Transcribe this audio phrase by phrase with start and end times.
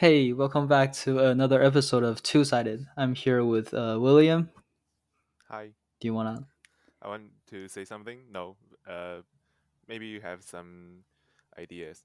[0.00, 2.86] Hey, welcome back to another episode of Two Sided.
[2.96, 4.48] I'm here with uh, William.
[5.50, 6.46] Hi, Do you wanna
[7.02, 8.20] I want to say something.
[8.32, 8.56] No,
[8.88, 9.16] uh,
[9.88, 11.04] maybe you have some
[11.58, 12.04] ideas.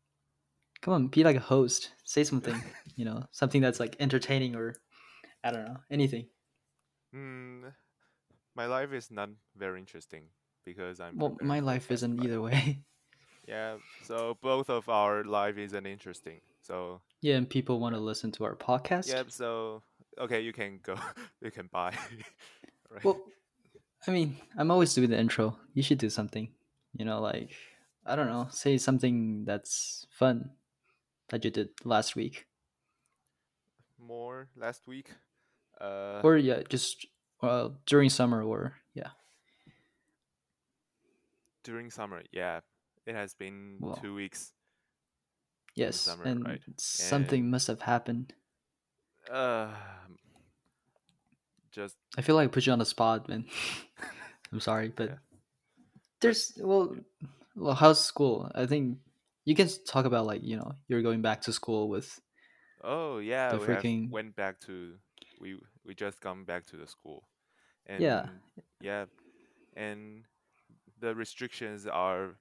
[0.81, 1.07] come on?
[1.07, 1.91] Be like a host.
[2.03, 2.61] Say something.
[2.97, 4.75] You know, something that's like entertaining or
[5.41, 6.27] I don't know anything.
[7.13, 7.63] Hmm,
[8.57, 10.23] my life is not very interesting
[10.65, 12.79] because I'm Well, my life isn't either way.
[13.47, 16.41] yeah, so both of our life isn't interesting.
[16.61, 19.09] So yeah, and people want to listen to our podcast.
[19.09, 19.31] Yep.
[19.31, 19.81] so
[20.19, 20.93] okay, you can go,
[21.41, 21.91] you can buy.
[22.91, 23.03] right?
[23.03, 23.19] Well,
[24.05, 25.57] I mean, I'm always doing the intro.
[25.73, 26.49] You should do something.
[26.93, 27.49] You know, like
[28.05, 30.51] I don't know, say something that's fun
[31.29, 32.45] that you did last week,
[33.97, 35.09] More last week.
[35.81, 37.07] Uh, or yeah, just
[37.41, 39.17] uh, during summer, or yeah.
[41.63, 42.59] during summer, yeah,
[43.07, 44.53] it has been Well, two weeks.
[45.75, 46.61] Yes, summer, and right?
[46.77, 48.33] something And must have happened.
[49.31, 49.71] uh,
[51.71, 53.45] just I feel like I put you on the spot, man.
[54.51, 55.15] I'm sorry, but yeah.
[56.21, 56.95] there's well,
[57.55, 58.49] well, how's school?
[58.55, 58.99] I think
[59.43, 62.19] you can talk about like you know you're going back to school with
[62.83, 64.93] Oh yeah, the we freaking went back to
[65.41, 67.23] we we just come back to the school,
[67.85, 68.27] and yeah
[68.81, 69.05] yeah,
[69.75, 70.23] and
[70.99, 72.35] the restrictions are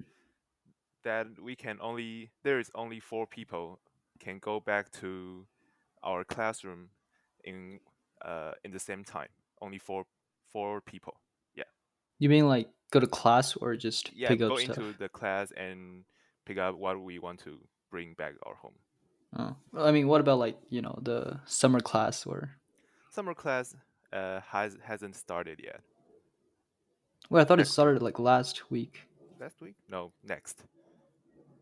[1.04, 3.78] that we can only there is only four people
[4.20, 5.46] can go back to
[6.02, 6.88] our classroom
[7.44, 7.80] in
[8.24, 9.28] uh in the same time.
[9.60, 10.04] Only four
[10.52, 11.14] four people.
[11.54, 11.64] Yeah,
[12.18, 14.98] You mean like go to class or just yeah, pick up go into stuff?
[14.98, 16.04] the class and
[16.46, 17.58] pick up what we want to
[17.90, 18.74] bring back our home.
[19.36, 22.50] Oh, well, I mean, what about like you know the summer class or?
[23.10, 23.74] Summer class
[24.12, 25.80] uh has hasn't started yet.
[27.30, 29.08] Well, I thought it started like last week.
[29.40, 29.74] last week?
[29.88, 30.62] No, next.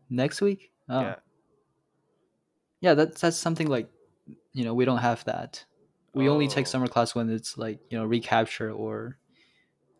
[0.09, 0.71] Next week?
[0.89, 1.15] Oh, Yeah.
[2.81, 2.93] yeah.
[2.93, 3.89] That's that's something like
[4.53, 5.65] you know we don't have that.
[6.13, 9.19] We only take Oh, summer class when it's like you know recapture or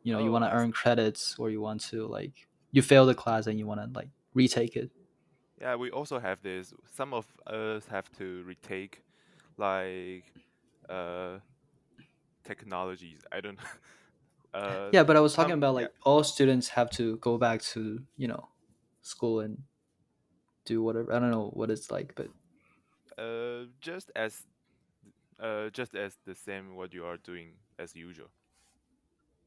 [0.03, 3.05] you know you oh, want to earn credits or you want to like you fail
[3.05, 4.91] the class and you want to like retake it
[5.59, 6.73] Yeah, we also have this.
[6.85, 9.03] Some of us have to retake
[9.57, 10.33] like
[10.89, 11.39] uh
[12.43, 13.21] technologies.
[13.31, 13.59] I don't
[14.53, 17.37] uh yeah but i was talking some about yeah, like all students have to go
[17.37, 18.49] back to you know
[19.01, 19.63] school and
[20.65, 22.27] do whatever i don't know what it's like but
[23.17, 24.43] uh just as
[25.39, 28.27] uh just as the same what you are doing as usual.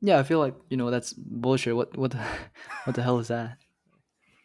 [0.01, 2.19] yeah i feel like you know that's bullshit what what the,
[2.85, 3.57] what the hell is that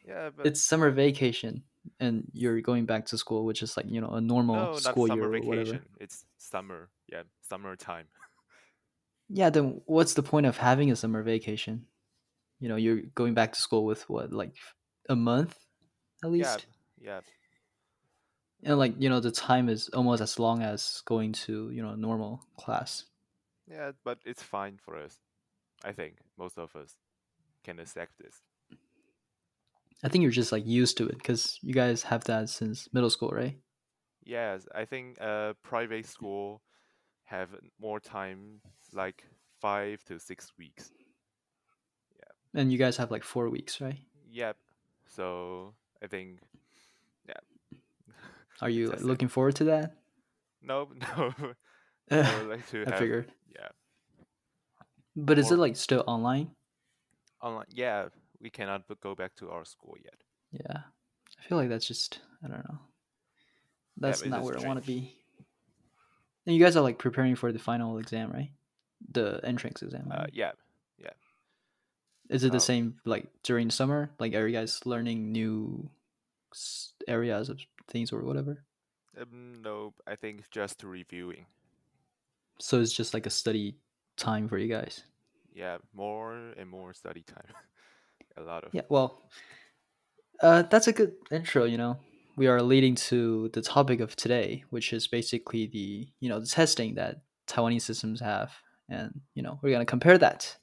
[0.06, 1.64] Yeah, but it's summer vacation
[2.00, 4.82] and you're going back to school which is like you know a normal no, not
[4.82, 5.86] school summer year or whatever vacation.
[6.00, 6.90] It's summer.
[7.12, 8.08] Yeah, summertime.
[9.30, 11.86] yeah then what's the point of having a summer vacation
[12.60, 14.56] you know you're going back to school with what like
[15.10, 15.58] a month
[16.24, 16.66] at Yeah, least
[17.00, 17.22] yeah.
[18.64, 21.96] and like you know the time is almost as long as going to you know
[21.96, 23.06] normal class
[23.68, 25.20] Yeah, but it's fine for us.
[25.84, 26.98] I think most of us
[27.64, 28.44] can accept this.
[30.04, 33.10] i think you're just like used to it because you guys have that since middle
[33.10, 33.58] school right
[34.24, 36.62] Yes, I think uh private school
[37.26, 37.50] have
[37.80, 38.62] more time,
[38.94, 39.26] like
[39.60, 40.92] five to six weeks.
[42.16, 42.60] Yeah.
[42.62, 44.00] And you guys have like four weeks right
[44.32, 44.58] Yep.
[45.08, 46.40] So I think,
[47.28, 47.78] yeah,
[48.62, 49.08] are you same.
[49.08, 49.96] looking forward to that?
[50.64, 51.34] No, no.
[52.12, 53.70] I i would like to have, figured yeah,
[55.16, 56.52] but is it like still online?
[57.42, 57.66] Online.
[57.74, 60.22] Yeah, we cannot go back to our school yet.
[60.52, 60.82] yeah.
[61.40, 62.80] I feel like that's just i don't know.
[63.98, 65.16] That's it not where i want to be
[66.46, 68.52] and you guys are like preparing for the final exam right?
[69.12, 70.52] The entrance exam I Uh, yeah, yeah.
[72.32, 74.10] Is it the Um, same like during summer?
[74.20, 75.90] Like are you guys learning new
[77.08, 78.64] areas of things or whatever?
[79.20, 81.46] Um, no, I think just reviewing.
[82.60, 83.76] so it's just like a study
[84.18, 85.04] time for you guys?
[85.54, 87.54] Yeah, more and more study time.
[88.38, 88.74] A lot of.
[88.74, 89.20] yeah well
[90.42, 91.98] uh, that's a good intro you know?
[92.38, 96.48] We are leading to the topic of today which is basically the you know the
[96.48, 98.52] testing that taiwanese systems have.
[98.90, 100.58] And you know we're going to compare that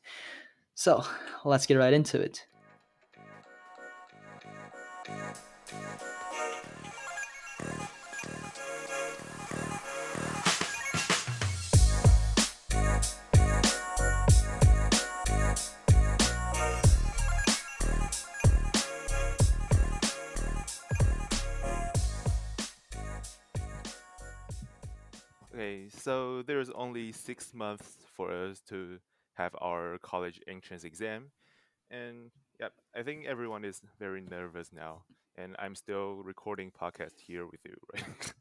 [0.79, 1.05] so
[1.45, 2.47] let's get right into it.
[25.53, 29.01] Okay, so there's only six months for us to
[29.39, 31.31] have our college entrance exam,
[31.91, 32.31] and
[32.61, 35.05] yeah, I think everyone is very nervous now,
[35.37, 38.33] and I'm still recording podcast here with you, right?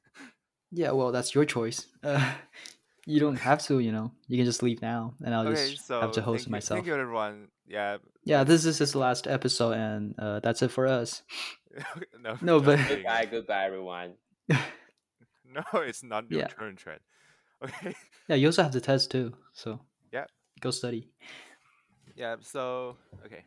[0.71, 1.87] Yeah, well, that's your choice.
[2.03, 2.33] Uh,
[3.05, 4.11] you don't have to, you know.
[4.27, 6.61] You can just leave now, and I'll Okay, just have to host thank it you,
[6.69, 6.87] thank myself.
[6.87, 7.47] you, everyone.
[7.67, 11.23] Yeah, Yeah, this is his last episode, and uh, that's it for us.
[12.21, 12.79] no, No, just but.
[12.87, 14.13] Goodbye, goodbye, everyone.
[15.45, 17.01] No, it's not your yeah, turn, Trent.
[17.63, 17.95] Okay.
[18.27, 18.35] yeah.
[18.35, 19.96] You also have the test too, so Yeah,
[20.61, 21.09] go study.
[22.15, 22.35] yeah.
[22.41, 23.43] So okay,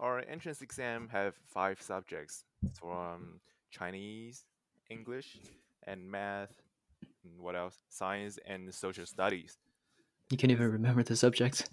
[0.00, 2.44] our entrance exam have five subjects
[2.74, 3.40] from
[3.70, 4.44] Chinese,
[4.90, 5.38] English,
[5.86, 6.54] and math.
[7.24, 7.76] And what else?
[7.88, 9.58] Science and social studies.
[10.30, 11.64] You can This even remember the subjects.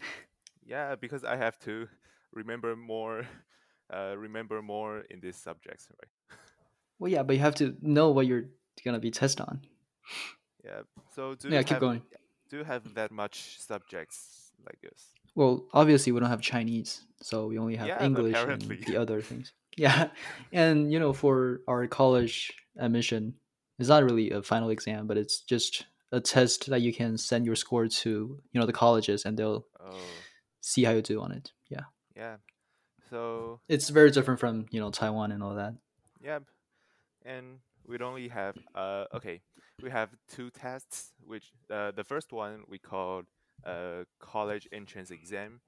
[0.66, 1.88] yeah, because I have to
[2.34, 3.26] remember more,
[3.94, 6.10] uh, remember more in these subjects, right?
[7.00, 8.46] Well, yeah, but you have to know what you're
[8.84, 9.62] gonna be tested on.
[10.64, 10.82] Yeah.
[11.14, 12.02] So do you Yeah, keep have going.
[12.50, 15.12] do you have that much subjects like this?
[15.36, 18.78] Well, obviously we don't have Chinese, so we only have Yeah, English apparently.
[18.78, 19.54] and the other things.
[19.78, 20.10] Yeah,
[20.54, 23.36] and you know, for our college admission,
[23.80, 27.46] it's not really a final exam, but it's just a test that you can send
[27.46, 28.10] your score to,
[28.54, 29.92] you know, the colleges, and they'll Oh,
[30.62, 31.52] see how you do on it.
[31.70, 31.84] Yeah,
[32.16, 32.38] yeah.
[33.10, 35.74] So it's very different from you know Taiwan and all that.
[36.24, 36.40] yeah,
[37.26, 39.42] and we'd only have uh okay,
[39.84, 41.12] we have two tests.
[41.26, 43.26] Which uh, the first one we called
[43.64, 45.62] uh college entrance exam.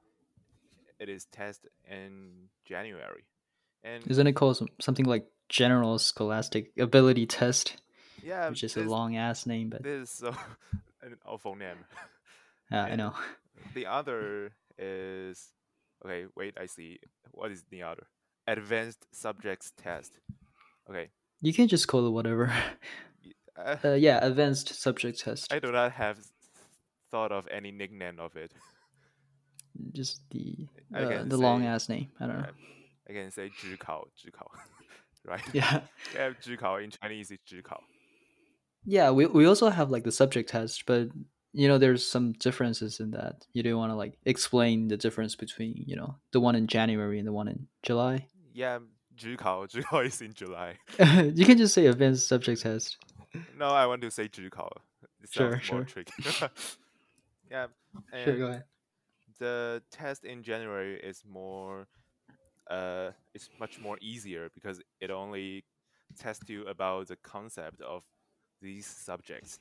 [0.99, 3.25] It is test in January,
[3.83, 7.77] and Isn't it called something like General Scholastic Ability Test,
[8.23, 10.35] yeah, which is a long ass name, but this is so
[11.03, 11.77] an awful name.
[12.71, 13.13] yeah, I know.
[13.75, 15.51] the other is
[16.03, 16.25] okay.
[16.35, 16.99] Wait, I see.
[17.31, 18.07] What is the other?
[18.47, 20.17] Advanced subjects test.
[20.89, 21.09] Okay.
[21.41, 22.51] You can just call it whatever.
[23.57, 25.51] Uh, Uh, yeah, Advanced Subject Test.
[25.51, 26.19] I do not have
[27.11, 28.51] thought of any nickname of it.
[29.93, 32.09] Just the uh, the long ass name.
[32.19, 32.49] I don't know.
[33.09, 34.51] I can say 指考,指考,
[35.25, 35.41] right?
[35.53, 35.81] Yeah.
[36.15, 36.33] yeah,
[36.79, 37.83] in Chinese is 指考.
[38.85, 41.09] Yeah, we we also have like the subject test, but
[41.53, 43.45] you know there's some differences in that.
[43.53, 47.19] You do want to like explain the difference between you know the one in January
[47.19, 48.27] and the one in July.
[48.53, 48.79] Yeah,
[49.17, 50.77] 指考,指考 is in July.
[51.35, 52.97] you can just say advanced subject test.
[53.57, 54.81] No, I want to say 指考.
[55.29, 55.85] Sure, sure
[57.49, 57.67] yeah,
[58.13, 58.63] Sure, go ahead.
[59.39, 61.87] the test in January is more
[62.69, 65.65] uh it's much more easier because it only
[66.17, 68.03] tests you about the concept of
[68.61, 69.59] these subjects.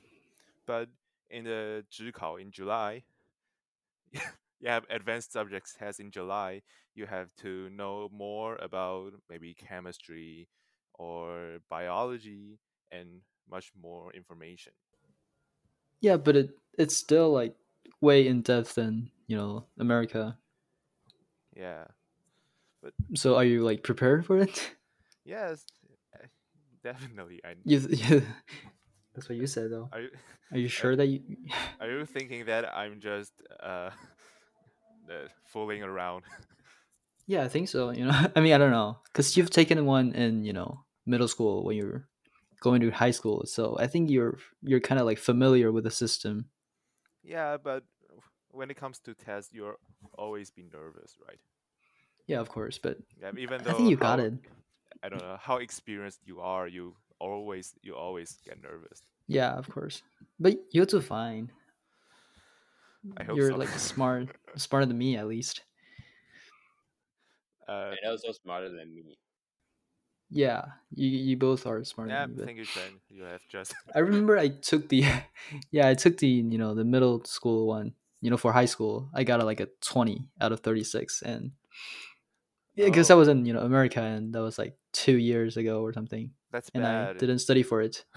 [0.67, 0.89] But
[1.29, 3.03] in the 指考 in July,
[4.59, 6.61] you have advanced subjects test in July.
[6.95, 10.49] You have to know more about maybe chemistry
[10.93, 12.59] or biology
[12.91, 14.73] and much more information.
[16.01, 17.55] Yeah, but it it's still like
[18.01, 20.37] way in depth than you know America.
[21.55, 21.85] Yeah.
[22.81, 24.75] But so are you like prepared for it?
[25.25, 25.65] Yes,
[26.83, 27.41] definitely.
[27.43, 28.23] I You, you
[29.13, 29.89] that's what you said though.
[29.91, 30.09] are you
[30.53, 31.19] Are you sure that you?
[31.81, 33.91] are you thinking that I'm just uh,
[35.11, 36.23] uh fooling around?
[37.27, 37.89] Yeah, I think so.
[37.91, 41.27] You know, I mean, I don't know, because you've taken one in you know middle
[41.27, 42.07] school when you're
[42.61, 45.91] going to high school, so I think you're you're kind of like familiar with the
[45.91, 46.45] system.
[47.27, 47.83] Yeah, but
[48.51, 49.77] when it comes to tests, you're
[50.17, 51.39] always be nervous, right?
[52.27, 54.33] Yeah, of course, but Yeah, even I think you got it.
[55.03, 59.01] I don't know how experienced you are, you always you always get nervous.
[59.27, 60.03] Yeah, of course,
[60.39, 61.51] but you'll do fine.
[63.17, 63.57] I hope you're so.
[63.57, 65.61] like smart, smarter than me at least.
[67.67, 69.17] Uh, And also smarter than me.
[70.29, 72.35] Yeah, you you both are smarter yeah, than me.
[72.37, 72.99] But thank you, Chen.
[73.09, 75.05] You have just I remember I took the,
[75.71, 77.93] yeah, I took the you know the middle school one.
[78.21, 81.21] You know, for high school, I got a, like a twenty out of thirty six,
[81.21, 81.51] and
[82.75, 83.17] yeah, because I Oh.
[83.19, 86.69] was in you know America, and that was like two years ago or something, that's
[86.73, 87.17] and I bad.
[87.19, 88.03] didn't study for it.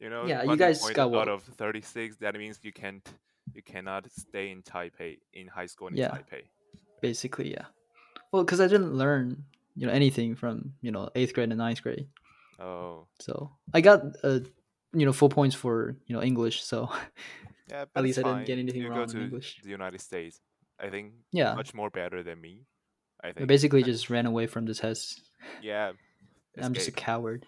[0.00, 1.28] You know, Yeah, you 20 guys point got out what?
[1.28, 2.16] of thirty six.
[2.16, 3.06] That means you can't
[3.54, 6.08] you cannot stay in Taipei in high school in Yeah.
[6.08, 6.48] Taipei.
[7.02, 7.66] Basically, yeah.
[8.32, 9.44] Well, because I didn't learn
[9.76, 12.08] you know anything from you know eighth grade and ninth grade,
[12.58, 14.40] Oh, so I got uh
[14.92, 16.62] you know full points for you know English.
[16.62, 16.90] So
[17.70, 19.60] yeah, but least I didn't get anything you wrong go in to English.
[19.62, 20.40] the United States.
[20.78, 22.66] I think yeah, much more better than me.
[23.22, 23.42] I think.
[23.42, 25.22] I basically just ran away from the test.
[25.62, 25.92] yeah.
[26.60, 27.46] I'm just a coward.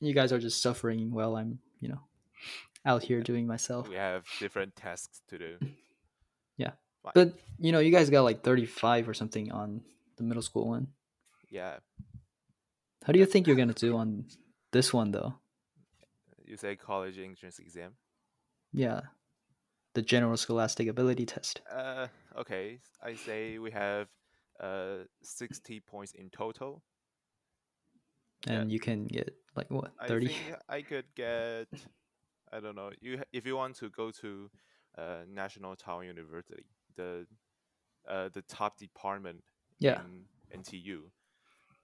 [0.00, 2.00] You guys are just suffering while I'm, you know,
[2.84, 3.88] out here doing myself.
[3.88, 5.56] we have different tasks to do.
[6.56, 6.72] Yeah.
[7.14, 9.82] But you know, you guys got like 35 or something on
[10.20, 10.88] the middle school one.
[11.50, 11.78] yeah,
[13.04, 14.26] How do you think you're gonna do on
[14.72, 15.34] this one though?
[16.44, 17.92] you say college entrance exam.
[18.72, 19.00] Yeah,
[19.94, 21.60] the general scholastic ability test.
[21.70, 22.80] Uh, okay.
[23.02, 24.08] I say we have
[24.60, 26.82] uh 60 points in total.
[28.46, 28.60] Yeah.
[28.60, 30.28] and you can get like what I thirty.
[30.28, 31.68] think I could get.
[32.52, 32.90] I don't know.
[33.00, 34.50] You if you want to go to
[34.98, 36.64] uh, National Taiwan University,
[36.96, 37.26] the
[38.08, 39.42] uh, the top department
[39.80, 40.02] Yeah.
[40.52, 41.10] in NTU,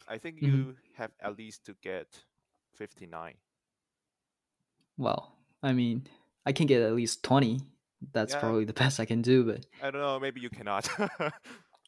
[0.08, 0.42] I think Mhm.
[0.46, 2.24] you have at least to get
[2.74, 3.34] fifty nine.
[4.96, 6.06] Well, I mean,
[6.44, 7.60] I can get at least twenty.
[8.12, 8.40] That's Yeah.
[8.40, 10.20] probably the best I can do, but I don't know.
[10.20, 10.88] Maybe you cannot.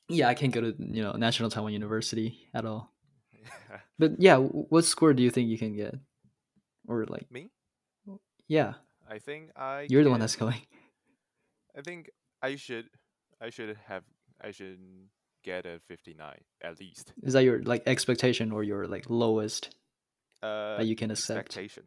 [0.09, 2.93] yeah, I can't go to you know National Taiwan University at all.
[3.33, 3.81] Yeah.
[3.99, 5.95] But yeah, what score do you think you can get?
[6.89, 7.51] Or like, Me?
[8.49, 8.75] yeah,
[9.07, 9.87] I think I.
[9.91, 10.63] you're the one that's going.
[11.77, 12.11] I think
[12.43, 12.89] I should.
[13.41, 14.05] I should have.
[14.41, 14.81] I should
[15.43, 17.13] get a fifty nine at least.
[17.23, 19.75] Is that your like expectation or your like lowest
[20.43, 21.39] Uh, that you can accept?
[21.39, 21.85] expectation.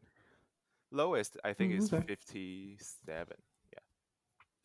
[0.92, 2.06] Lowest, I think, Mm, is okay.
[2.08, 3.38] fifty seven.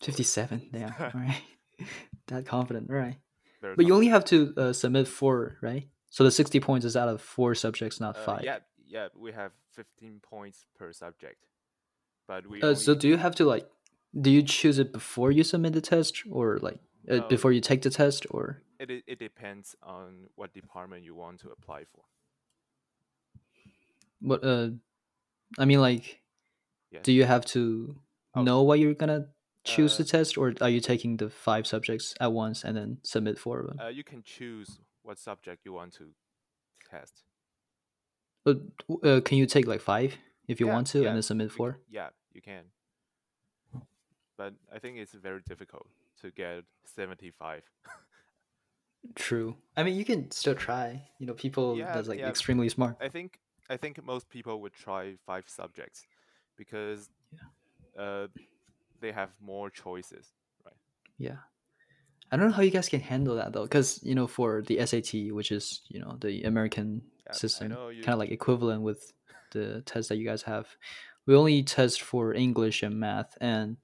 [0.02, 0.68] Fifty-seven.
[0.72, 0.92] Damn.
[1.00, 1.42] all right.
[2.26, 3.16] that confident, all right?
[3.62, 5.88] Very But you only have to uh, submit four, right?
[6.10, 8.44] So the sixty points is out of four subjects, not Uh, five.
[8.44, 11.46] Yeah, yeah, we have fifteen points per subject,
[12.28, 13.66] but we Uh, so do you have to like?
[14.18, 16.78] Do you choose it before you submit the test, or like
[17.10, 17.28] uh, No.
[17.28, 21.50] before you take the test, or it it depends on what department you want to
[21.50, 22.04] apply for.
[24.20, 24.70] But Uh,
[25.58, 26.22] I mean, like,
[26.90, 27.02] Yes.
[27.04, 28.00] do you have to
[28.34, 28.42] Oh.
[28.42, 29.32] know what you're gonna
[29.64, 32.98] choose Uh, the test, or are you taking the five subjects at once and then
[33.04, 33.80] submit four of them?
[33.80, 36.14] Uh, you can choose what subject you want to
[36.90, 37.24] test.
[38.44, 38.58] But
[39.02, 40.16] uh, can you take like five
[40.46, 41.78] if you Yeah, want to, yeah, and then submit four?
[41.88, 42.72] Yeah, you can.
[44.36, 45.88] But I think it's very difficult
[46.20, 47.62] to get seventy five.
[49.14, 49.56] True.
[49.76, 51.08] I mean, you can still try.
[51.18, 52.28] You know, people Yeah, that's like yeah.
[52.30, 52.96] extremely smart.
[53.00, 56.06] I think I think most people would try five subjects
[56.56, 57.08] because
[57.98, 58.28] uh,
[59.00, 60.32] they have more choices,
[60.64, 60.74] right?
[61.18, 61.36] Yeah.
[62.30, 64.80] I don't know how you guys can handle that though, because you know, for the
[64.80, 69.12] SAT, which is you know the American Yeah, system, you- kind of like equivalent with
[69.52, 70.68] the test that you guys have.
[71.26, 73.76] We only test for English and math, and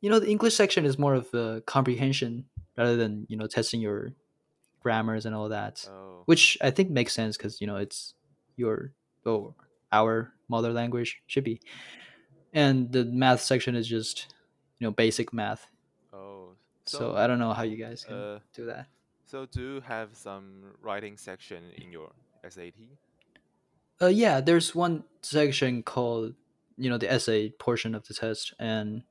[0.00, 2.46] you know, the English section is more of a comprehension
[2.76, 4.12] rather than you know testing your
[4.82, 8.14] grammars and all that, Oh, which I think makes sense because you know it's
[8.56, 8.92] your
[9.24, 9.54] oh
[9.92, 11.60] our mother language should be,
[12.52, 14.34] and the math section is just
[14.78, 15.66] you know basic math.
[16.12, 16.54] oh.
[16.84, 18.86] So, I don't know how you guys can uh, do that.
[19.24, 22.10] So do you have some writing section in your
[22.46, 22.74] SAT?
[24.02, 26.34] Uh, yeah, there's one section called
[26.76, 29.04] you know the essay portion of the test, and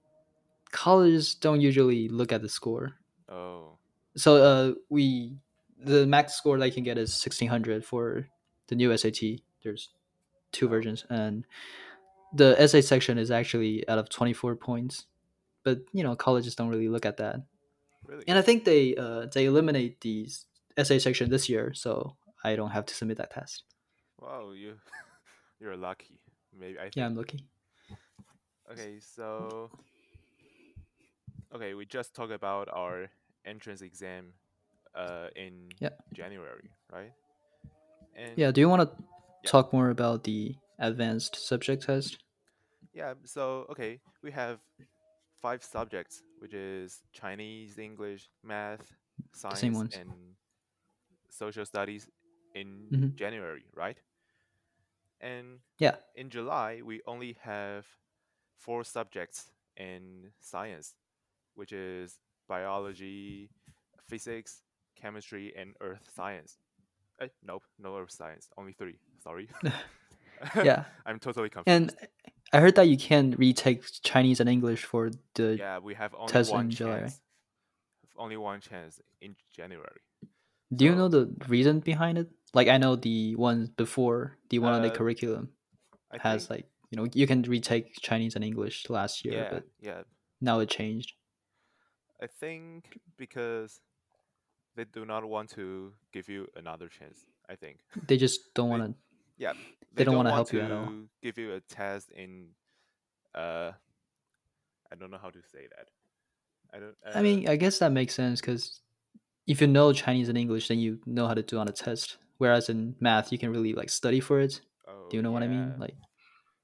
[0.71, 2.95] colleges don't usually look at the score.
[3.29, 3.77] Oh,
[4.15, 5.37] So uh, we
[5.83, 8.27] the max score that you can get is sixteen hundred for
[8.67, 9.41] the new SAT.
[9.63, 9.89] There's
[10.51, 11.45] two versions, and
[12.33, 15.05] the essay section is actually out of twenty four points.
[15.63, 17.41] But you know, colleges don't really look at that.
[18.05, 18.23] really?
[18.27, 20.29] And I think they uh, they eliminate the
[20.77, 23.63] essay section this year, so I don't have to submit that test.
[24.19, 24.75] wow, you
[25.59, 26.19] you're lucky.
[26.57, 26.95] Maybe I think.
[26.95, 27.45] Yeah, I'm lucky.
[28.71, 29.69] Okay, so
[31.53, 33.09] okay, we just talked about our
[33.45, 34.33] entrance exam
[34.95, 35.89] uh in Yeah.
[36.13, 37.11] January, right?
[38.15, 39.03] And Yeah, do you want to
[39.43, 39.49] Yeah.
[39.51, 42.17] talk more about the advanced subject test?
[42.93, 44.59] yeah, so okay, we have
[45.41, 48.93] five subjects, which is Chinese, English, math,
[49.33, 50.35] science, and
[51.29, 52.07] social studies
[52.55, 53.15] in Mhm.
[53.15, 53.97] January, right?
[55.21, 55.95] And Yeah.
[56.15, 57.85] in July, we only have
[58.57, 60.95] four subjects in science,
[61.55, 63.49] which is biology,
[64.07, 64.63] physics,
[65.01, 66.57] chemistry, and earth science.
[67.21, 68.97] Eh, nope, no earth science, only three.
[69.23, 69.49] Sorry.
[70.55, 70.85] Yeah.
[71.05, 71.67] I'm totally confused.
[71.67, 72.09] And
[72.53, 76.31] I heard that you can retake Chinese and English for the yeah, we have only
[76.31, 77.21] test one in July, chance.
[78.17, 80.01] Only one chance in January.
[80.73, 82.29] Do you know the reason behind it?
[82.53, 85.49] Like I know the one before the one on the Uh, curriculum
[86.11, 89.49] I has think, like you know you can retake Chinese and English last year, yeah,
[89.51, 90.01] but yeah.
[90.41, 91.13] now it changed.
[92.21, 93.81] I think because
[94.75, 97.25] they do not want to give you another chance.
[97.49, 97.79] I think.
[98.07, 98.93] They just don't want to.
[99.37, 99.53] Yeah,
[99.93, 100.93] They don't want wanna help you at all.
[101.21, 102.49] Give you a test in,
[103.35, 103.71] uh,
[104.91, 105.89] I don't know how to say that.
[106.73, 106.95] I don't.
[107.05, 108.81] Uh, I mean, I guess that makes sense because
[109.47, 112.17] if you know Chinese and English, then you know how to do on a test.
[112.37, 114.61] Whereas in math, you can really like study for it.
[114.87, 115.75] oh, Do you know what I mean?
[115.77, 115.95] Like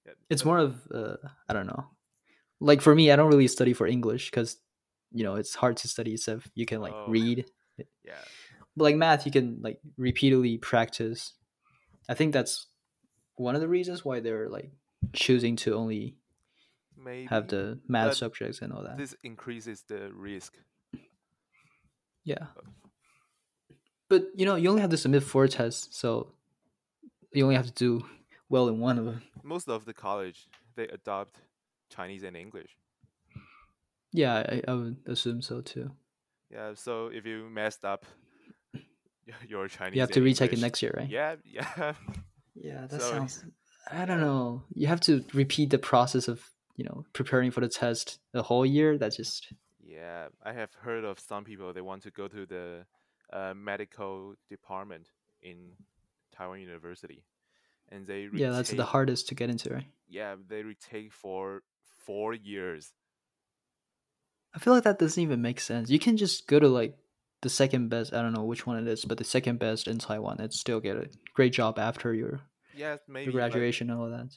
[0.06, 1.18] yeah, it's more of uh,
[1.50, 1.90] I don't know.
[2.60, 4.58] Like for me, I don't really study for English because
[5.12, 7.06] you know it's hard to study stuff you can like Oh.
[7.10, 7.46] read.
[8.04, 8.14] Yeah,
[8.76, 11.34] But like math, you can like repeatedly practice.
[12.10, 12.68] I think that's
[13.36, 14.72] one of the reasons why they're like
[15.14, 16.16] choosing to only
[16.98, 18.98] maybe have the math subjects and all that.
[18.98, 20.58] this increases the risk.
[22.24, 22.48] Yeah.
[24.10, 26.32] But you know, you only have to submit four tests, so
[27.34, 28.06] you only have to do
[28.50, 29.22] well in one of them.
[29.44, 31.36] Most of the college they adopt
[31.90, 32.78] Chinese and English.
[34.14, 35.92] Yeah, I, I would assume so too.
[36.52, 38.06] Yeah, so if you messed up
[39.48, 41.10] your Chinese, You have to retake it next year, right?
[41.10, 41.94] Yeah, yeah,
[42.56, 43.46] Yeah, that So- sounds.
[43.90, 44.64] I don't know.
[44.74, 46.44] You have to repeat the process of
[46.76, 48.98] you know preparing for the test the whole year.
[48.98, 50.28] That's just yeah.
[50.44, 52.86] I have heard of some people they want to go to the
[53.32, 55.08] uh, medical department
[55.42, 55.72] in
[56.36, 57.24] Taiwan University,
[57.90, 59.88] and they retake, yeah, that's the hardest to get into, right?
[60.10, 61.64] Yeah, they retake for
[62.06, 62.92] four years.
[64.56, 65.90] I feel like that doesn't even make sense.
[65.90, 66.98] You can just go to like
[67.42, 68.14] the second best.
[68.14, 70.80] I don't know which one it is, but the second best in Taiwan and still
[70.80, 72.42] get a great job after your,
[72.76, 74.30] Yeah, maybe your like- graduation and all that.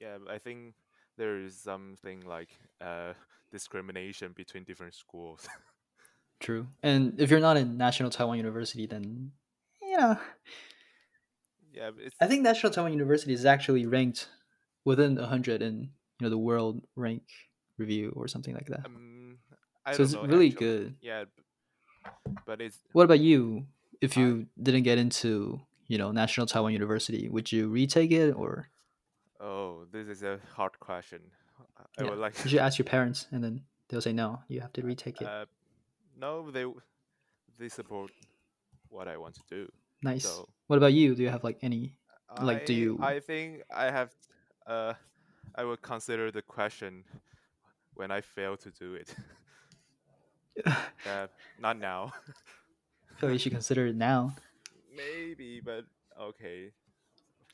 [0.00, 0.74] yeah, I think
[1.16, 2.48] there is something like
[2.80, 3.12] uh,
[3.52, 5.46] discrimination between different schools.
[6.40, 6.66] True.
[6.82, 9.30] And if you're not in National Taiwan University, then
[9.80, 10.16] yeah,
[11.72, 14.28] yeah, but it's I think National Taiwan University is actually ranked
[14.84, 17.22] within hundred in you know the World Rank
[17.78, 18.86] Review or something like that.
[18.86, 19.21] um,
[19.84, 20.66] I so it's know, really actually.
[20.66, 20.94] good.
[21.00, 21.24] Yeah,
[22.46, 23.66] but it's What about you?
[24.00, 28.32] If I- you didn't get into you know National Taiwan University, would you retake it
[28.32, 28.68] or
[29.40, 31.20] oh, this is a hard question.
[31.98, 34.60] I Yeah, would like you should ask your parents and then they'll say no, you
[34.60, 35.26] have to retake it.
[35.26, 35.46] Uh,
[36.16, 36.64] no, they
[37.58, 38.10] they support
[38.88, 39.68] what I want to do.
[40.02, 40.22] nice.
[40.24, 41.14] So What about you?
[41.14, 41.94] Do you have like any?
[42.40, 44.10] Like, do you- I think I have.
[44.66, 44.94] Uh,
[45.54, 47.04] I will consider the question
[47.94, 49.14] when I fail to do it.
[50.66, 51.26] uh,
[51.60, 52.12] not now.
[53.10, 54.34] I feel like you should consider it now.
[54.94, 55.84] Maybe, but
[56.20, 56.70] okay.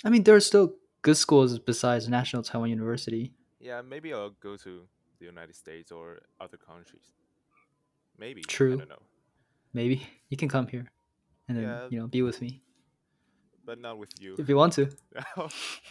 [0.05, 3.33] I mean, there are still good schools besides National Taiwan University.
[3.61, 4.83] Yeah, maybe I'll go to
[5.19, 7.13] the United States or other countries.
[8.19, 8.43] Maybe.
[8.43, 8.75] True.
[8.75, 9.03] I don't know,
[9.73, 10.87] Maybe you can come here
[11.49, 11.87] and then Yeah.
[11.91, 12.63] you know be with me
[13.65, 14.35] but not with you.
[14.39, 14.89] if you want to.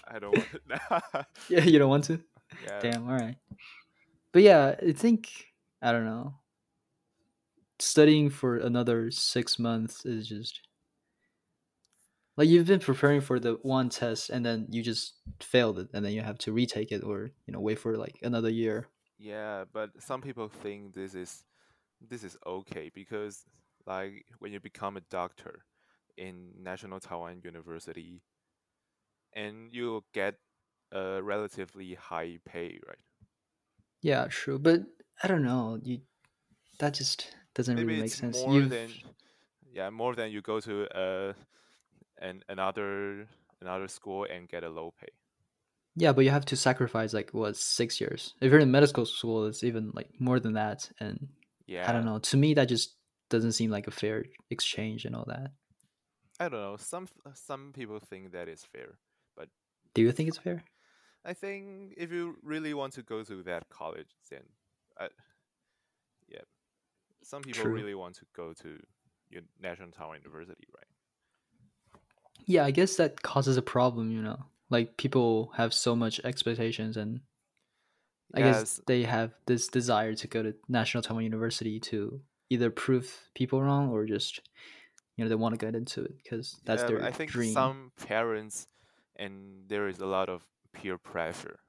[0.07, 0.47] I don't want.
[1.49, 2.19] Yeah, you don't want to.
[2.65, 2.79] yeah.
[2.79, 3.07] Damn.
[3.07, 3.35] All right.
[4.31, 5.29] But yeah, I think
[5.79, 6.33] I don't know.
[7.79, 10.61] Studying for another six months is just
[12.35, 16.05] like you've been preparing for the one test and then you just failed it and
[16.05, 18.87] then you have to retake it or you know wait for like another year.
[19.17, 21.43] Yeah, but some people think this is
[22.01, 23.45] this is okay because
[23.85, 25.65] like when you become a doctor
[26.17, 28.23] in National Taiwan University
[29.33, 30.35] and you get
[30.91, 32.97] a relatively high pay, right?
[34.01, 34.57] Yeah, true.
[34.59, 34.81] But
[35.21, 35.79] I don't know.
[35.83, 36.01] You
[36.79, 38.37] that just doesn't Maybe really make it's sense.
[38.45, 38.89] more You've- than
[39.73, 41.33] yeah, more than you go to uh
[42.27, 43.27] an another
[43.61, 45.11] another school and get a low pay.
[45.95, 48.35] Yeah, but you have to sacrifice like what six years.
[48.41, 50.89] If you're in medical school, it's even like more than that.
[50.99, 51.17] And
[51.65, 51.89] Yeah.
[51.89, 52.19] I don't know.
[52.19, 52.95] To me, that just
[53.29, 55.51] doesn't seem like a fair exchange and all that.
[56.39, 56.77] I don't know.
[56.77, 58.89] Some some people think that is fair.
[59.35, 59.49] But
[59.95, 60.63] do you think it's fair?
[61.25, 64.43] I think if you really want to go to that college, then,
[64.97, 65.09] I, yeah,
[67.27, 67.73] some people True.
[67.73, 68.79] really want to go to
[69.35, 72.01] Un- National Taiwan University, right?
[72.45, 74.11] Yeah, I guess that causes a problem.
[74.11, 77.19] You know, like people have so much expectations, and
[78.33, 83.13] I guess they have this desire to go to National Taiwan University to either prove
[83.35, 84.39] people wrong or just
[85.17, 87.53] you know they want to get into it because that's yeah, their I think dream.
[87.53, 88.67] some parents
[89.17, 91.59] and there is a lot of peer pressure?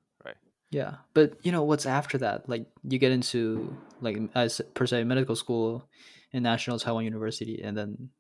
[0.71, 2.49] Yeah, but you know what's after that?
[2.49, 5.89] Like you get into like m- as per se medical school
[6.33, 8.11] in National Taiwan University, and then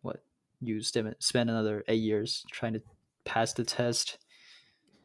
[0.00, 0.22] what
[0.60, 2.82] you spend spend another eight years trying to
[3.24, 4.18] pass the test.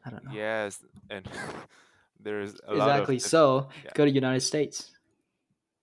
[0.06, 1.28] I don't know Yes, and
[2.20, 3.18] there is a lot of exactly.
[3.18, 3.90] So yeah.
[3.94, 4.90] go to United States.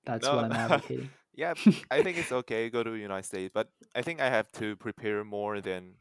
[0.06, 1.12] That's what I'm advocating.
[1.36, 1.54] yeah,
[1.92, 5.24] I think it's okay go to United States, but I think I have to prepare
[5.24, 5.94] more than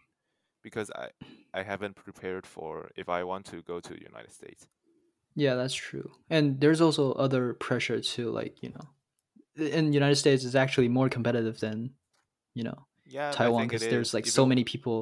[0.62, 1.08] because I
[1.52, 4.66] I haven't prepared for if I want to go to United States.
[5.44, 6.08] Yeah, that's true.
[6.36, 8.86] And there's also other pressure too, like you know,
[9.76, 11.76] in the United States it's actually more competitive than
[12.58, 12.78] you know
[13.16, 14.14] Yeah, Taiwan because there's is.
[14.16, 14.98] like If so you- many people.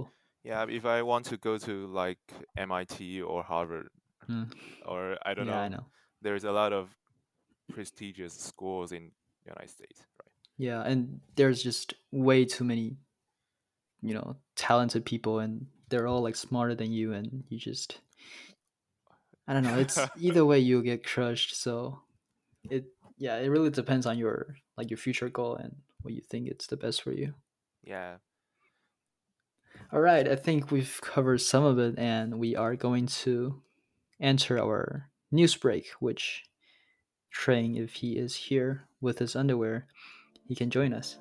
[0.50, 1.72] Yeah, if I want to go to
[2.02, 2.22] like
[2.56, 2.98] MIT
[3.30, 3.88] or Harvard
[4.30, 4.46] Mm.
[4.90, 5.84] or I don't yeah, know, I know.
[6.24, 6.84] there's a lot of
[7.74, 9.02] prestigious schools in
[9.44, 10.32] the United States, right?
[10.68, 12.86] Yeah, and there's just way too many,
[14.08, 18.00] you know, talented people, and they're all like smarter than you, and you just,
[19.48, 19.78] I don't know.
[19.78, 21.60] It's either way you'll get crushed.
[21.60, 22.00] So,
[22.70, 22.84] it
[23.16, 26.66] yeah, it really depends on your like your future goal and what you think it's
[26.66, 27.34] the best for you.
[27.82, 28.16] Yeah.
[29.90, 33.62] All right, I think we've covered some of it, and we are going to
[34.20, 35.88] enter our news break.
[35.98, 36.44] Which
[37.30, 39.86] Trent, if he is here with his underwear,
[40.46, 41.18] he can join us.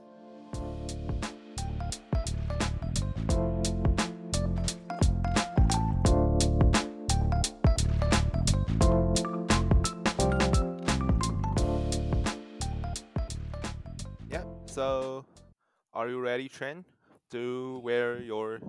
[15.97, 16.85] Are you ready, Trent,
[17.31, 18.59] to wear your?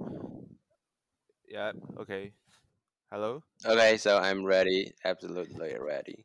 [1.48, 1.72] Yeah.
[2.00, 2.32] Okay.
[3.12, 3.42] Hello.
[3.64, 4.92] Okay, so I'm ready.
[5.04, 6.24] Absolutely ready.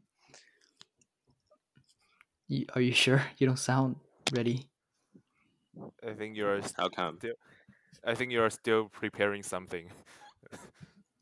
[2.49, 3.23] Y- Are you sure?
[3.37, 3.97] You don't sound
[4.33, 4.65] ready.
[6.07, 6.57] I think you're.
[6.59, 7.17] s- How come?
[7.17, 7.35] Still,
[8.05, 9.89] I think you're still preparing something.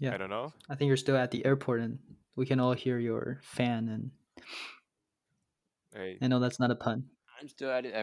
[0.01, 0.15] Yeah.
[0.15, 0.51] I don't know.
[0.67, 1.99] I think you're still at the airport and
[2.35, 4.09] we can all hear your fan and
[5.93, 7.05] Hey, I know that's not a pun.
[7.39, 7.93] I'm still at the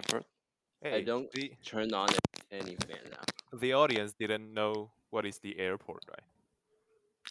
[0.83, 1.01] airport.
[1.01, 2.09] I don't The turn on
[2.51, 3.59] any fan now.
[3.59, 6.23] the audience didn't know what is the airport, right?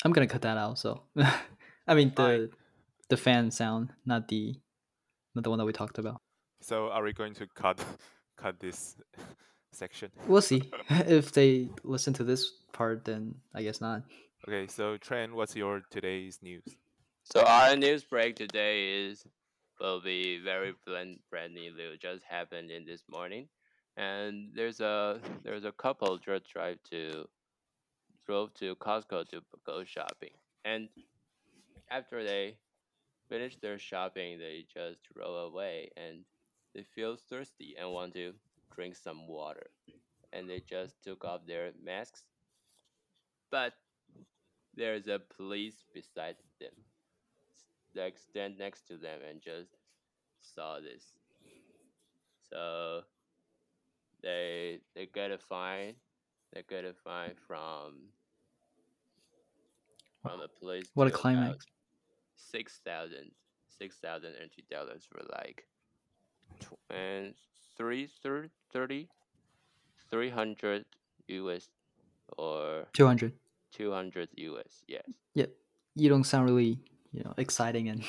[0.03, 0.77] I'm gonna cut that out.
[0.79, 1.01] So,
[1.87, 2.15] I mean Fine.
[2.39, 2.49] the
[3.09, 4.55] the fan sound, not the
[5.35, 6.21] not the one that we talked about.
[6.61, 7.83] So, are we going to cut
[8.37, 8.95] cut this
[9.71, 10.11] section?
[10.27, 13.05] We'll see if they listen to this part.
[13.05, 14.03] Then I guess not.
[14.47, 14.67] Okay.
[14.67, 16.63] So, Trent, what's your today's news?
[17.23, 19.25] So our news break today is
[19.79, 21.71] will be very brand brand new.
[22.01, 23.47] Just happened in this morning,
[23.97, 27.27] and there's a there's a couple just drive to
[28.25, 30.31] drove to Costco to go shopping,
[30.65, 30.89] and
[31.89, 32.57] after they
[33.29, 36.25] finish their shopping, they just drove away, and
[36.75, 38.33] they feel thirsty and want to
[38.75, 39.67] drink some water,
[40.33, 42.23] and they just took off their masks,
[43.51, 43.73] but
[44.75, 46.86] there's a police beside them
[47.97, 49.71] like stand next to them and just
[50.39, 51.03] saw this.
[52.49, 53.01] So
[54.23, 55.95] they they get a fine.
[56.53, 58.09] They get a fine from
[60.21, 60.87] from the police.
[60.93, 61.65] What a climax.
[62.35, 63.31] Six thousand,
[63.67, 65.67] six thousand NT dollars for like,
[66.89, 67.33] and
[67.77, 69.09] three thir- thirty,
[70.09, 70.85] three hundred
[71.27, 71.67] US
[72.37, 73.33] or Two hundred.
[73.71, 74.83] two hundred US.
[74.87, 75.03] Yes.
[75.33, 75.51] Yep.
[75.95, 76.79] You don't sound really
[77.11, 78.03] you know exciting and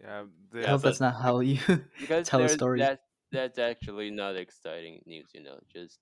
[0.00, 0.24] Yeah.
[0.64, 1.58] I hope that's not how you
[2.24, 2.80] tell a story.
[2.80, 5.58] That's that's actually not exciting news, you know.
[5.72, 5.98] Just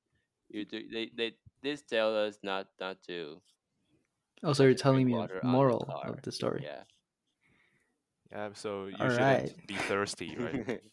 [0.49, 3.41] you do they they this tell us not not to
[4.45, 6.11] Oh, so you're telling me the moral car.
[6.11, 6.65] of the story.
[6.65, 6.83] Yeah.
[8.31, 8.49] yeah.
[8.55, 9.67] So you All shouldn't right.
[9.67, 10.81] be thirsty, right?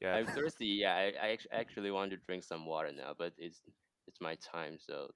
[0.00, 0.16] Yeah.
[0.16, 0.66] I'm thirsty.
[0.66, 3.60] Yeah, I, I actually want to drink some water now, but it's
[4.08, 5.08] it's my time, so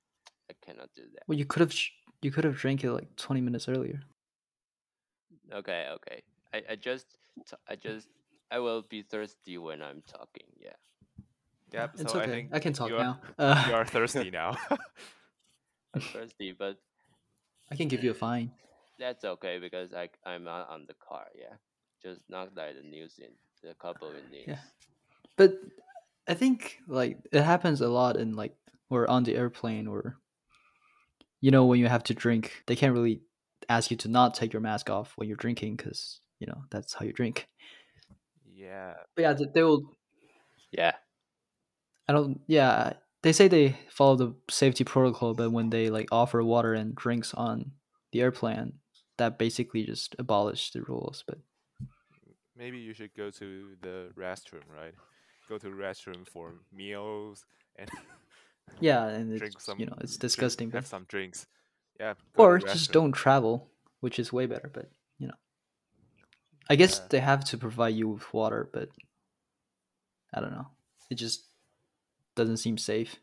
[0.48, 1.22] I cannot do that.
[1.26, 1.74] Well, you could have
[2.22, 4.00] you could have drank it like twenty minutes earlier.
[5.52, 6.22] Okay, okay.
[6.52, 7.06] I, I just
[7.48, 8.08] t- I just
[8.50, 10.46] I will be thirsty when I'm talking.
[10.58, 10.70] Yeah.
[11.72, 11.90] Yep.
[11.98, 12.28] It's so okay.
[12.28, 13.20] I think I can talk you are, now.
[13.38, 14.56] Uh, you are thirsty now.
[15.94, 16.78] I'm thirsty, but
[17.70, 18.52] I can give you a fine.
[18.98, 21.26] that's okay because I I'm not on the car.
[21.34, 21.56] Yeah.
[22.02, 23.32] Just not like the news in
[23.62, 24.44] the couple in news.
[24.46, 24.58] Yeah.
[25.36, 25.54] But
[26.28, 28.54] I think like it happens a lot in like
[28.90, 30.18] or on the airplane or
[31.40, 33.22] you know when you have to drink, they can't really
[33.68, 36.94] ask you to not take your mask off when you're drinking because you know that's
[36.94, 37.48] how you drink.
[38.54, 38.94] yeah.
[39.14, 39.96] But yeah, they, they will.
[40.72, 40.92] Yeah.
[42.08, 42.40] I don't.
[42.46, 46.94] Yeah, they say they follow the safety protocol, but when they like offer water and
[46.94, 47.72] drinks on
[48.12, 48.74] the airplane,
[49.18, 51.24] that basically just abolished the rules.
[51.26, 51.38] But
[52.56, 54.94] Maybe you should go to the restroom, right?
[55.48, 57.44] Go to the restroom for meals
[57.76, 57.90] and
[58.80, 59.78] yeah, and drink it's some.
[59.80, 60.70] you know it's drink- disgusting.
[60.70, 61.46] have But, some drinks.
[62.00, 62.14] Yeah.
[62.36, 64.70] or just don't travel, which is way better.
[64.72, 65.34] But you know,
[66.68, 67.06] I guess Yeah.
[67.10, 68.88] they have to provide you with water, but
[70.34, 70.68] I don't know.
[71.10, 71.46] It just
[72.34, 73.16] doesn't seem safe.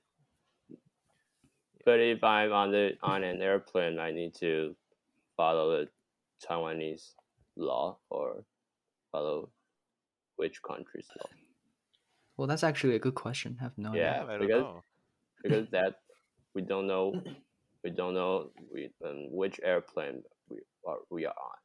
[1.86, 4.76] But if I'm on the on an airplane, I need to
[5.38, 5.90] follow the
[6.48, 7.14] Taiwanese
[7.58, 8.44] law or
[9.12, 9.50] follow
[10.38, 11.30] which country's law.
[12.38, 13.58] Well, that's actually a good question.
[13.60, 14.02] I have no idea.
[14.04, 14.16] Yeah.
[14.16, 14.84] Yeah, I don't because- know.
[15.44, 15.96] because that
[16.56, 17.22] we don't know
[17.84, 21.58] we don't know we, um, which airplane we are we are on.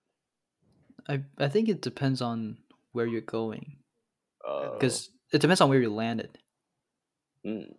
[1.09, 2.59] I I think it depends on
[2.93, 3.79] where you're going
[4.45, 6.39] Uh, because it depends on where you landed.
[7.45, 7.79] mm,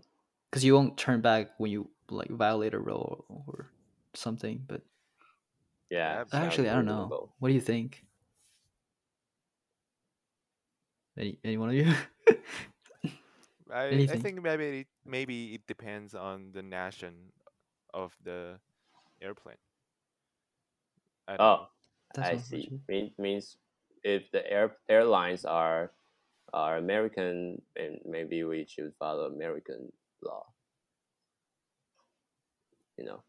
[0.49, 3.71] because you won't turn back when you like violate a rule or
[4.15, 4.63] something.
[4.67, 4.81] But
[5.89, 7.15] yeah, Yeah, actually, I don't know.
[7.15, 7.35] reasonable.
[7.39, 8.05] What do you think?
[11.17, 11.93] Any any one of you?
[13.71, 17.31] I, I think maybe it, maybe it depends on the nation
[17.93, 18.59] of the
[19.21, 19.57] airplane.
[21.27, 21.67] I Oh,
[22.17, 22.23] know.
[22.23, 22.55] I see.
[22.57, 22.87] legit.
[22.87, 23.57] Mean, means
[24.03, 25.91] if the air airlines are
[26.53, 29.91] are American, and maybe we should follow American
[30.23, 30.45] law.
[32.97, 33.23] You know.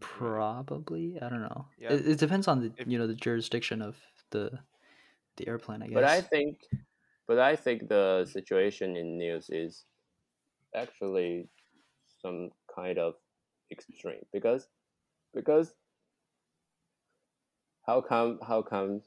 [0.00, 1.66] Probably, I don't know.
[1.78, 1.92] Yeah.
[1.92, 3.96] It, it depends on the If- you know the jurisdiction of
[4.30, 4.50] the
[5.36, 5.82] the airplane.
[5.82, 5.94] I guess.
[5.94, 6.58] But I think,
[7.26, 9.84] but I think the situation in news is
[10.74, 11.48] actually
[12.20, 13.14] some kind of
[13.70, 14.68] extreme because
[15.34, 15.74] because
[17.86, 19.02] how come how come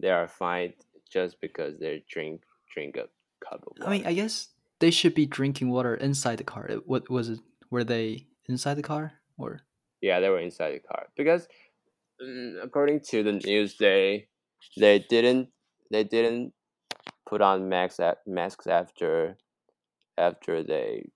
[0.00, 0.74] they are fined
[1.10, 3.08] just because they drink drink a
[3.44, 3.86] cup of water?
[3.86, 4.48] I mean, I guess
[4.80, 6.70] they should be drinking water inside the car.
[6.86, 7.40] What was it?
[7.70, 9.62] Were they inside the car or?
[10.00, 11.46] Yeah, they were inside the car because,
[12.22, 14.28] mm, according to the news, they
[14.76, 15.48] they didn't
[15.90, 16.52] they didn't
[17.26, 19.36] put on masks masks after
[20.18, 21.10] after they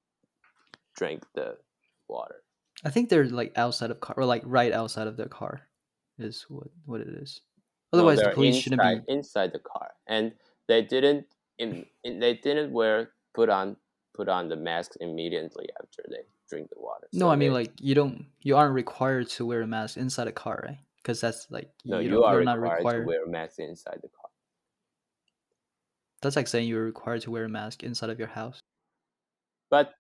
[0.97, 1.57] drank the
[2.09, 2.43] water.
[2.85, 5.63] I think they're like outside of car or like right outside of their car,
[6.19, 7.41] is what what it is.
[7.93, 9.13] No, Otherwise, the police shouldn't be.
[9.13, 10.33] inside the car, and
[10.69, 11.27] they didn't
[11.59, 13.77] in, in they didn't wear put on
[14.15, 17.07] put on the masks immediately after they drink the water.
[17.13, 20.27] No, I mean they- like you don't you aren't required to wear a mask inside
[20.29, 20.79] a car, right?
[20.99, 23.01] Because that's like no, you, you are you're not required, required.
[23.03, 24.29] to wear a mask inside the car.
[26.23, 28.59] That's like saying you're required to wear a mask inside of your house.
[29.71, 29.95] But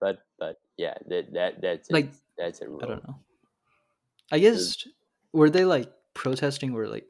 [0.00, 2.82] but but yeah, that that that's a, Like, that's a rule.
[2.82, 3.20] I don't know.
[4.32, 4.86] I guess
[5.32, 7.08] were they like protesting or like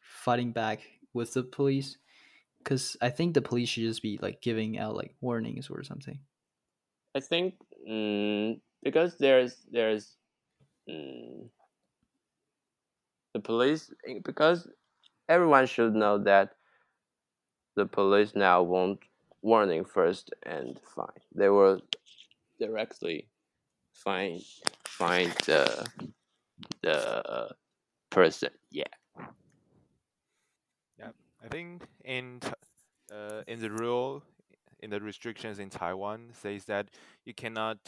[0.00, 0.80] fighting back
[1.12, 1.98] with the police?
[2.58, 6.20] Because I think the police should just be like giving out like warnings or something.
[7.14, 7.54] I think
[7.86, 10.16] mm, because there's there's
[10.88, 11.50] mm,
[13.32, 13.92] the police
[14.24, 14.68] because
[15.28, 16.56] everyone should know that
[17.76, 19.00] the police now won't
[19.40, 21.20] warning first and fine.
[21.34, 21.80] They will
[22.58, 23.28] directly
[23.92, 24.42] find
[24.86, 25.86] find the
[26.82, 27.48] the
[28.10, 28.50] person.
[28.70, 28.84] Yeah.
[30.98, 31.10] Yeah,
[31.44, 32.40] I think in
[33.12, 34.22] uh, in the rule,
[34.80, 36.88] in the restrictions in Taiwan says that
[37.24, 37.78] you cannot.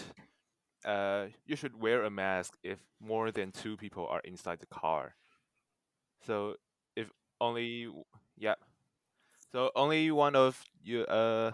[0.82, 5.14] Uh, you should wear a mask if more than two people are inside the car.
[6.26, 6.54] So
[6.96, 7.88] if only
[8.38, 8.54] yeah,
[9.52, 11.52] so only one of you uh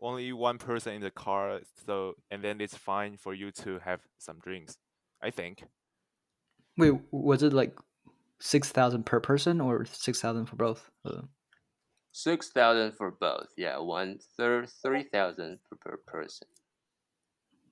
[0.00, 1.60] only one person in the car.
[1.86, 4.76] So and then it's fine for you to have some drinks.
[5.22, 5.64] I think.
[6.76, 7.76] Wait, was it like
[8.40, 10.90] six thousand per person or six thousand for both?
[11.04, 11.22] Uh,
[12.12, 13.48] Six thousand for both.
[13.56, 16.48] Yeah, one third three thousand per, per person.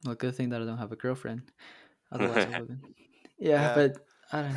[0.05, 1.51] well, good thing that I don't have a girlfriend.
[2.13, 2.85] Otherwise, I wouldn't.
[3.39, 3.75] Yeah, Yeah.
[3.75, 4.57] but I don't.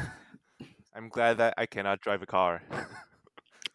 [0.93, 2.61] I'm glad that I cannot drive a car.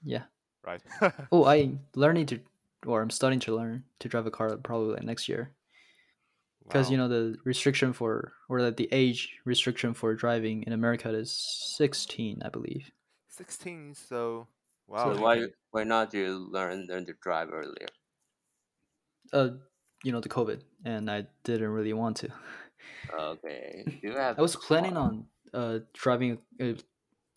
[0.04, 0.24] Yeah.
[0.64, 0.82] right.
[1.32, 2.40] Oh, I'm learning to,
[2.86, 5.54] or I'm starting to learn to drive a car probably like next year.
[6.64, 11.12] Because you know the restriction for, or that the age restriction for driving in America
[11.12, 12.90] is sixteen, I believe.
[13.32, 14.46] 16 so
[14.86, 17.88] wow so why why not you learn learn to drive earlier?
[19.32, 19.50] Uh,
[20.04, 22.28] you know the COVID, and I didn't really want to.
[23.18, 24.38] Okay, you have.
[24.38, 26.74] I was planning on uh driving, uh,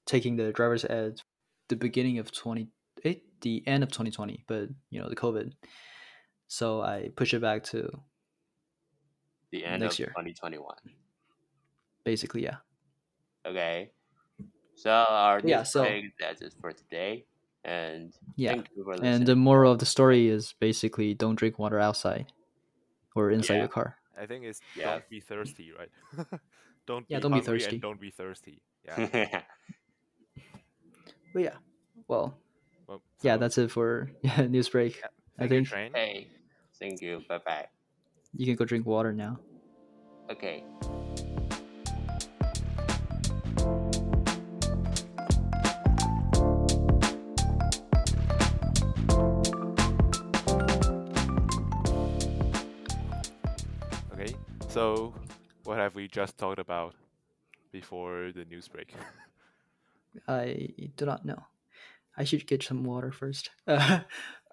[0.05, 1.21] taking the driver's ed,
[1.69, 2.67] the beginning of twenty,
[3.03, 5.53] eh, the end of twenty twenty, but you know the COVID,
[6.47, 7.79] so I push it back to
[9.51, 10.07] the end next of year.
[10.17, 10.75] 2021.
[12.03, 12.57] basically yeah.
[13.45, 13.91] Okay.
[14.75, 15.85] So our Yeah, news so-
[16.19, 17.25] that's it for today.
[17.63, 18.51] And Yeah.
[18.53, 19.13] thank you for listening.
[19.13, 22.27] And the moral of the story is basically don't drink water outside
[23.15, 23.65] or inside Yeah.
[23.65, 23.89] your car.
[24.17, 24.85] i think it's Yeah.
[24.91, 25.91] don't be thirsty right
[26.89, 27.75] don't Yeah, be don't be thirsty.
[27.75, 29.41] and don't be thirsty yeah
[31.33, 31.57] But yeah,
[32.07, 32.37] well,
[32.87, 34.09] well, yeah, that's it for
[34.49, 34.99] news break.
[34.99, 35.07] yeah,
[35.39, 36.27] I thank you, think Trent hey,
[36.79, 37.21] thank you.
[37.27, 37.67] Bye bye.
[38.33, 39.39] you can go drink water now.
[40.29, 40.63] Okay.
[54.13, 54.35] okay
[54.67, 55.13] so
[55.63, 56.93] what have we just talked about
[57.71, 58.93] before the news break
[60.29, 61.43] I do not know.
[62.17, 63.51] I should get some water first.
[63.67, 64.01] Uh,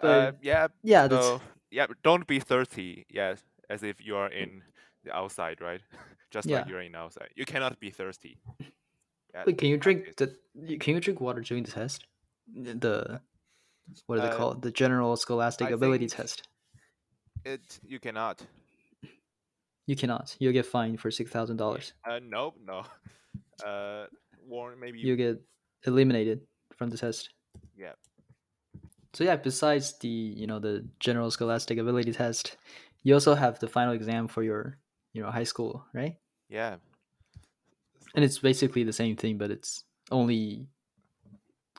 [0.01, 4.27] but uh, yeah yeah, that's so yeah don't be thirsty yes as if you are
[4.29, 4.61] in
[5.05, 5.81] the outside right
[6.31, 8.37] just like you're in outside you cannot be thirsty
[9.33, 10.35] yeah, Wait, can you drink the?
[10.79, 12.05] Can you drink water during the test?
[12.53, 13.21] The
[14.07, 14.61] what is it Uh, called?
[14.61, 16.47] The general scholastic I ability test.
[17.45, 18.41] it you cannot
[19.85, 20.35] You cannot.
[20.39, 21.93] You'll get fined for six thousand dollars.
[22.09, 22.83] uh nope no
[23.65, 24.07] uh
[24.47, 25.41] warn maybe You get
[25.85, 26.41] eliminated
[26.77, 27.29] from the test.
[27.77, 27.93] Yeah
[29.13, 32.57] So yeah, besides the you know the general scholastic ability test,
[33.03, 34.77] you also have the final exam for your
[35.13, 36.17] you know high school, right?
[36.49, 36.77] yeah
[38.15, 40.67] And it's basically the same thing, but it's only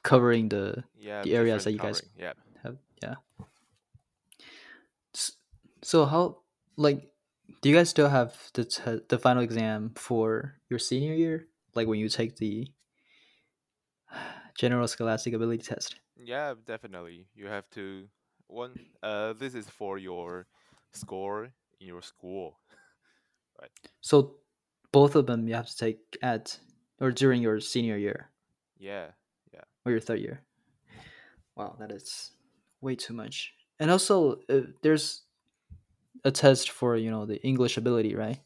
[0.02, 2.76] covering the yeah the areas that you guys covering, yeah have.
[3.02, 3.14] Yeah.
[5.82, 6.38] So how
[6.76, 7.10] like
[7.62, 11.48] do you guys still have the te- the final exam for your senior year?
[11.74, 12.68] Like when you take the
[14.56, 16.00] general scholastic ability test?
[16.16, 17.28] Yeah, definitely.
[17.34, 18.08] You have to
[18.46, 20.46] one uh this is for your
[20.92, 22.60] score in your school.
[23.60, 23.70] Right?
[24.00, 24.38] So
[24.92, 26.60] both of them you have to take at
[27.00, 28.30] or during your senior year
[28.76, 29.12] Yeah,
[29.52, 29.64] Yeah.
[29.84, 30.44] or your third year.
[31.56, 32.32] Wow, that is
[32.80, 33.54] way too much.
[33.78, 35.24] And also, uh, there's
[36.24, 38.40] a test for you know the English ability, right?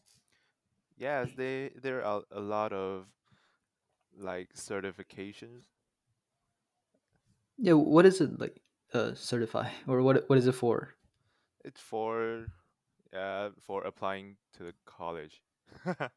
[0.95, 3.07] Yes, they there are a lot of
[4.13, 5.63] like certifications.
[7.59, 7.73] Yeah.
[7.73, 8.61] What is it like?
[8.91, 10.27] Uh, certify or what?
[10.29, 10.95] What is it for?
[11.63, 12.47] It's for
[13.13, 15.41] uh for applying to the college.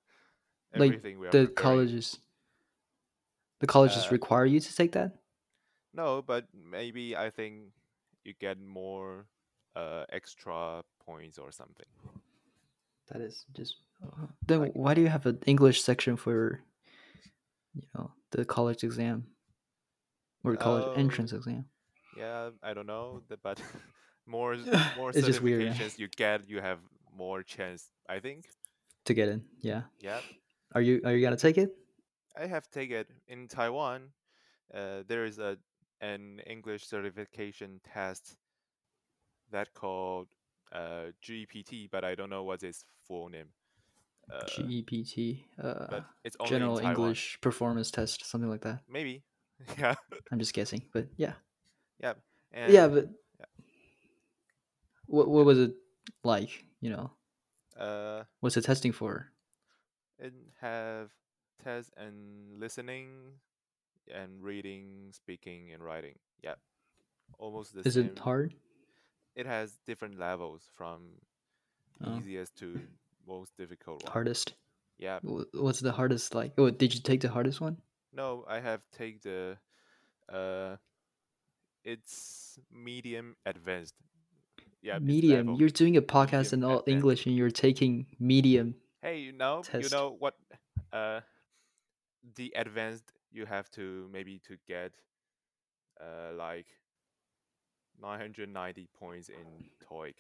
[0.74, 1.55] Like Everything we are the preparing.
[1.55, 2.18] colleges,
[3.61, 5.22] the colleges Uh, require you to take that.
[5.92, 7.72] No, but maybe I think
[8.24, 9.26] you get more
[9.74, 11.87] uh extra points or something.
[13.09, 13.76] That is just.
[14.02, 16.64] uh, Then Like why do you have an English section for,
[17.74, 19.32] you know, the college exam
[20.44, 21.64] or college oh entrance exam?
[22.16, 23.61] yeah, I don't know, but
[24.26, 24.57] more
[24.96, 26.78] more it's just weird certifications you get, you have
[27.16, 27.90] more chance.
[28.09, 28.46] I think.
[29.05, 29.44] to get in.
[29.61, 29.83] Yeah.
[30.00, 30.20] Yeah,
[30.74, 31.74] Are you are you gonna take it?
[32.37, 34.12] I have taken it in Taiwan.
[34.72, 35.59] Uh, there is a
[36.00, 38.37] an English certification test
[39.50, 40.28] that called
[40.72, 43.48] uh, GPT, but I don't know what its full name.
[44.31, 46.78] Uh, GEPT, uh, but it's only General.
[46.78, 48.81] English Performance Test, something like that.
[48.88, 49.22] Maybe.
[49.79, 49.94] yeah.
[50.31, 51.35] I'm just guessing, but yeah,
[52.01, 52.14] Yeah.
[52.68, 52.87] yeah.
[52.87, 53.09] And But
[55.07, 55.75] what what was it
[56.25, 56.64] like?
[56.81, 57.11] You know,
[57.79, 59.31] uh, what's it testing for?
[60.18, 61.11] it have
[61.62, 63.38] test and listening,
[64.12, 66.18] and reading, speaking, and writing.
[66.42, 66.55] Yeah.
[67.38, 67.88] Almost the same.
[67.88, 68.07] Is same.
[68.07, 68.55] it hard?
[69.35, 71.18] It has different levels from
[72.05, 72.81] Oh, easiest to
[73.27, 74.12] most difficult one.
[74.12, 74.55] hardest.
[74.98, 75.18] Yeah.
[75.22, 76.53] What's the hardest like?
[76.59, 77.77] Oh, did you take the hardest one?
[78.12, 79.57] No, I have take the
[80.33, 80.77] uh
[81.85, 83.94] it's medium advanced.
[84.83, 85.55] Yeah, Medium.
[85.55, 86.88] You're doing a podcast medium in all advanced.
[86.88, 90.37] English, and you're taking medium Hey, you know, you know what
[90.92, 91.20] uh
[92.37, 94.92] the advanced you have to maybe to get
[96.01, 96.66] uh like
[98.01, 100.14] 990 points in TOEIC.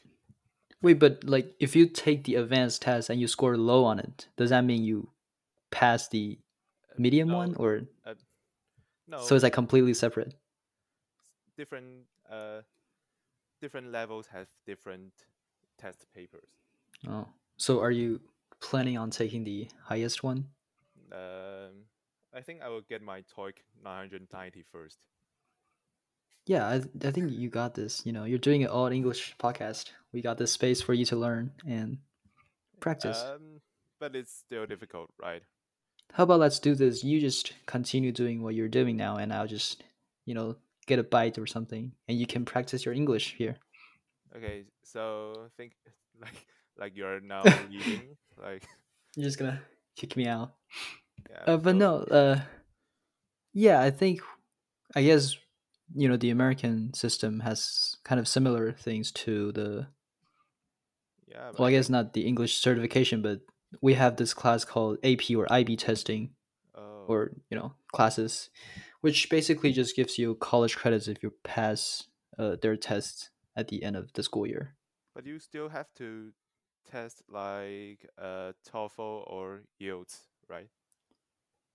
[0.82, 4.26] Wait, but like, if you take the advanced test and you score low on it,
[4.36, 5.08] does that mean you
[5.70, 6.38] pass the
[6.92, 8.14] Uh, medium one, or uh,
[9.08, 10.34] no, so is that completely separate?
[11.56, 12.60] different uh
[13.60, 15.12] different levels have different
[15.78, 16.48] test papers.
[17.08, 18.20] Oh, so are you
[18.60, 20.48] planning on taking the highest one?
[21.12, 21.86] Um,
[22.34, 24.98] I think I will get my TOEIC 990 first.
[26.46, 28.02] Yeah, I, I think you got this.
[28.04, 29.92] You know, you're doing an all English podcast.
[30.12, 31.98] We got this space for you to learn and
[32.80, 33.22] practice.
[33.22, 33.60] Um,
[34.00, 35.42] but it's still difficult, right?
[36.12, 37.02] How about let's do this?
[37.02, 39.82] You just continue doing what you're doing now, and I'll just,
[40.26, 43.56] you know, get a bite or something, and you can practice your English here.
[44.36, 45.72] Okay, so I think
[46.20, 46.46] like
[46.78, 48.66] like you're now leaving, like
[49.16, 49.60] You're just gonna
[49.96, 50.52] kick me out.
[51.30, 51.52] yeah.
[51.54, 52.40] Uh, but so no, uh,
[53.54, 54.20] yeah, I think,
[54.94, 55.36] I guess,
[55.94, 59.86] you know, the American system has kind of similar things to the,
[61.26, 63.40] yeah, well, I guess not the English certification, but
[63.80, 66.30] we have this class called AP or IB testing,
[66.74, 68.50] oh or, you know, classes,
[69.00, 72.04] which basically just gives you college credits if you pass
[72.38, 74.74] uh, their tests at the end of the school year.
[75.14, 76.32] but you still have to
[76.90, 80.16] test like uh TOEFL or IELTS,
[80.48, 80.68] right?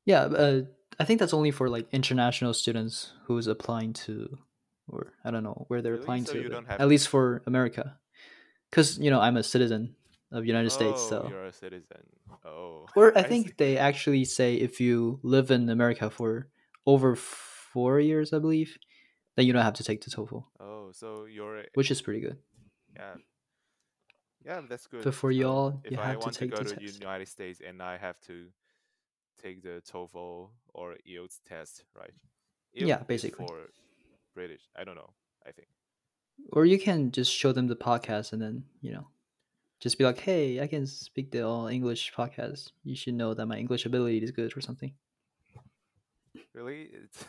[0.05, 0.61] Yeah, uh,
[0.99, 4.37] I think that's only for like international students who's applying to,
[4.87, 6.03] or I don't know where they're Really?
[6.03, 7.97] applying So to, you but don't have at least for America,
[8.69, 9.95] because you know I'm a citizen
[10.31, 12.03] of United States, oh, so you're a citizen.
[12.45, 16.47] Oh, or I think they actually say if you live in America for
[16.85, 18.77] over four years, I believe,
[19.35, 22.19] then you don't have to take the TOEFL, Oh, so you're a- which is pretty
[22.21, 22.37] good.
[22.95, 23.15] yeah.
[24.45, 25.03] Yeah, that's good.
[25.03, 26.99] But for So y'all, you have to want to go the to test.
[27.01, 28.47] United States and I have to
[29.43, 32.13] take the TOEFL or IELTS test, right?
[32.73, 33.45] Yeah, IELTS is basically.
[33.47, 33.57] for
[34.33, 34.61] British.
[34.73, 35.09] I don't know.
[35.45, 35.67] I think.
[36.53, 39.07] Or you can just show them the podcast and then you know,
[39.79, 42.71] just be like, "Hey, I can speak the all English podcast.
[42.83, 44.93] You should know that my English ability is good or something."
[46.53, 47.25] Really, it's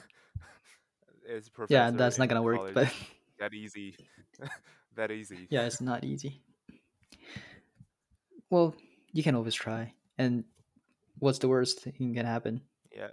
[1.28, 2.92] it's Yeah, that's not gonna work, but
[3.38, 3.96] that easy.
[4.96, 5.46] that easy.
[5.50, 6.42] yeah, it's not easy.
[8.50, 8.74] Well,
[9.12, 9.92] you can always try.
[10.16, 10.44] And
[11.18, 12.62] what's the worst thing can happen?
[12.94, 13.08] Yeah.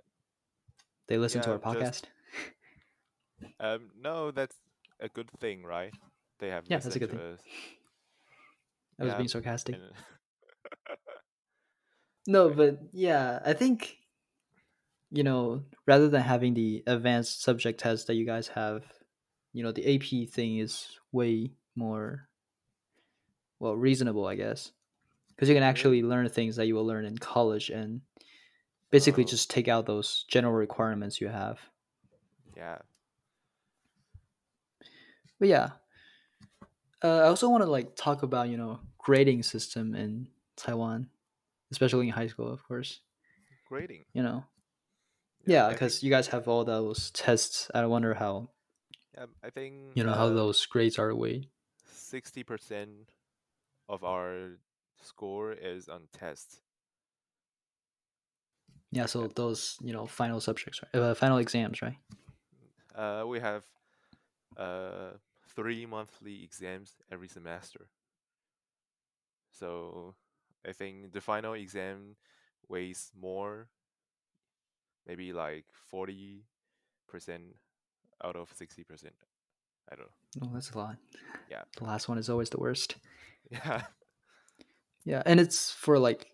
[1.07, 1.79] They listen to our podcast.
[1.79, 2.07] just
[3.59, 4.55] um no, that's
[4.99, 5.93] a good thing, right?
[6.39, 7.19] They have Yeah, that's a good thing.
[7.19, 7.41] us.
[8.99, 9.75] I was Yeah, being sarcastic.
[12.27, 13.97] No, but yeah, I think
[15.11, 18.83] you know, rather than having the advanced subject test that you guys have,
[19.53, 22.29] you know, the AP thing is way more
[23.59, 24.71] well reasonable, I guess,
[25.29, 26.03] because you can actually Really?
[26.03, 28.01] learn things that you will learn in college and
[28.91, 31.59] basically Oh, just take out those general requirements you have.
[32.55, 32.79] yeah.
[35.39, 35.71] But yeah,
[37.03, 41.09] uh, I also want to like talk about you know grading system in Taiwan,
[41.71, 43.01] especially in high school, of course.
[43.67, 44.05] Grading.
[44.13, 44.45] You know,
[45.45, 47.69] yeah, because think- you guys have all those tests.
[47.73, 48.49] I wonder how
[49.13, 51.47] yeah, I think you know how uh, those grades are weighed.
[51.85, 53.11] sixty percent
[53.87, 54.57] of our
[55.01, 56.61] score is on tests.
[58.91, 61.01] Yeah, so those you know final subjects, right?
[61.01, 61.97] Uh, final exams, right?
[62.95, 63.65] Uh, we have
[64.57, 65.11] uh
[65.55, 67.87] three monthly exams every semester.
[69.51, 70.15] So
[70.67, 72.15] I think the final exam
[72.67, 73.67] weighs more,
[75.07, 76.43] maybe like forty
[77.07, 77.55] percent
[78.23, 79.15] out of sixty percent.
[79.91, 80.07] I don't
[80.41, 80.47] know.
[80.47, 80.97] Oh, that's a lot.
[81.49, 81.61] Yeah.
[81.77, 82.95] The last one is always the worst.
[83.51, 83.83] Yeah.
[85.03, 86.25] Yeah, and it's for like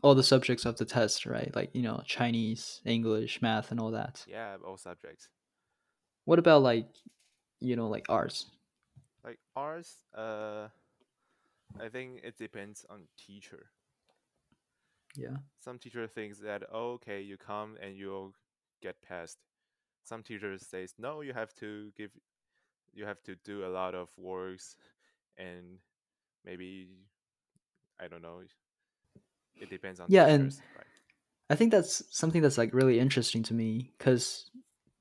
[0.00, 1.50] all the subjects of the test, right?
[1.56, 4.24] Like you know Chinese, English, math, and all that.
[4.28, 5.28] Yeah, all subjects.
[6.24, 6.86] What about like
[7.60, 8.46] you know like arts?
[9.24, 10.68] Like ours, uh,
[11.80, 13.66] I think it depends on teacher.
[15.16, 15.36] Yeah.
[15.58, 18.34] Some teacher thinks that oh, okay, you come and you'll
[18.82, 19.38] get passed.
[20.04, 22.10] Some teachers says no, you have to give,
[22.94, 24.76] you have to do a lot of works,
[25.36, 25.78] and
[26.44, 26.88] maybe
[28.00, 28.40] I don't know.
[29.60, 30.44] It depends on Yeah, and
[30.76, 30.86] right?
[31.48, 34.50] I think that's something that's like really interesting to me because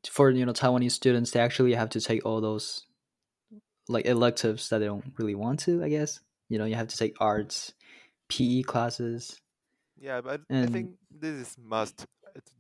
[0.08, 2.86] for you know Taiwanese students, they actually have to take all those
[3.88, 5.84] like electives that they don't really want to.
[5.84, 7.74] I guess you know you have to take arts,
[8.30, 9.40] PE classes.
[10.00, 12.06] Yeah, but I think this is must.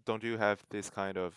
[0.06, 1.36] Don't you have this kind of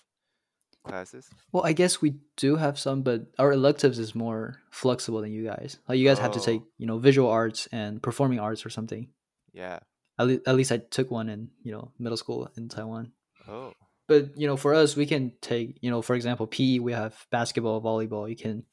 [0.86, 1.28] classes?
[1.52, 5.44] Well, I guess we do have some, but our electives is more flexible than you
[5.44, 5.78] guys.
[5.88, 6.66] Like you guys have to take Oh.
[6.78, 9.08] you know visual arts and performing arts or something.
[9.52, 9.80] Yeah.
[10.20, 13.12] At, le- at least I took one in you know middle school in Taiwan.
[13.48, 13.72] Oh.
[14.08, 16.80] But you know, for us, we can take you know, for example, PE.
[16.80, 18.28] We have basketball, volleyball.
[18.28, 18.64] You can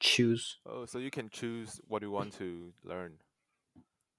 [0.00, 0.58] choose.
[0.64, 3.14] Oh, so you can choose what you want to learn.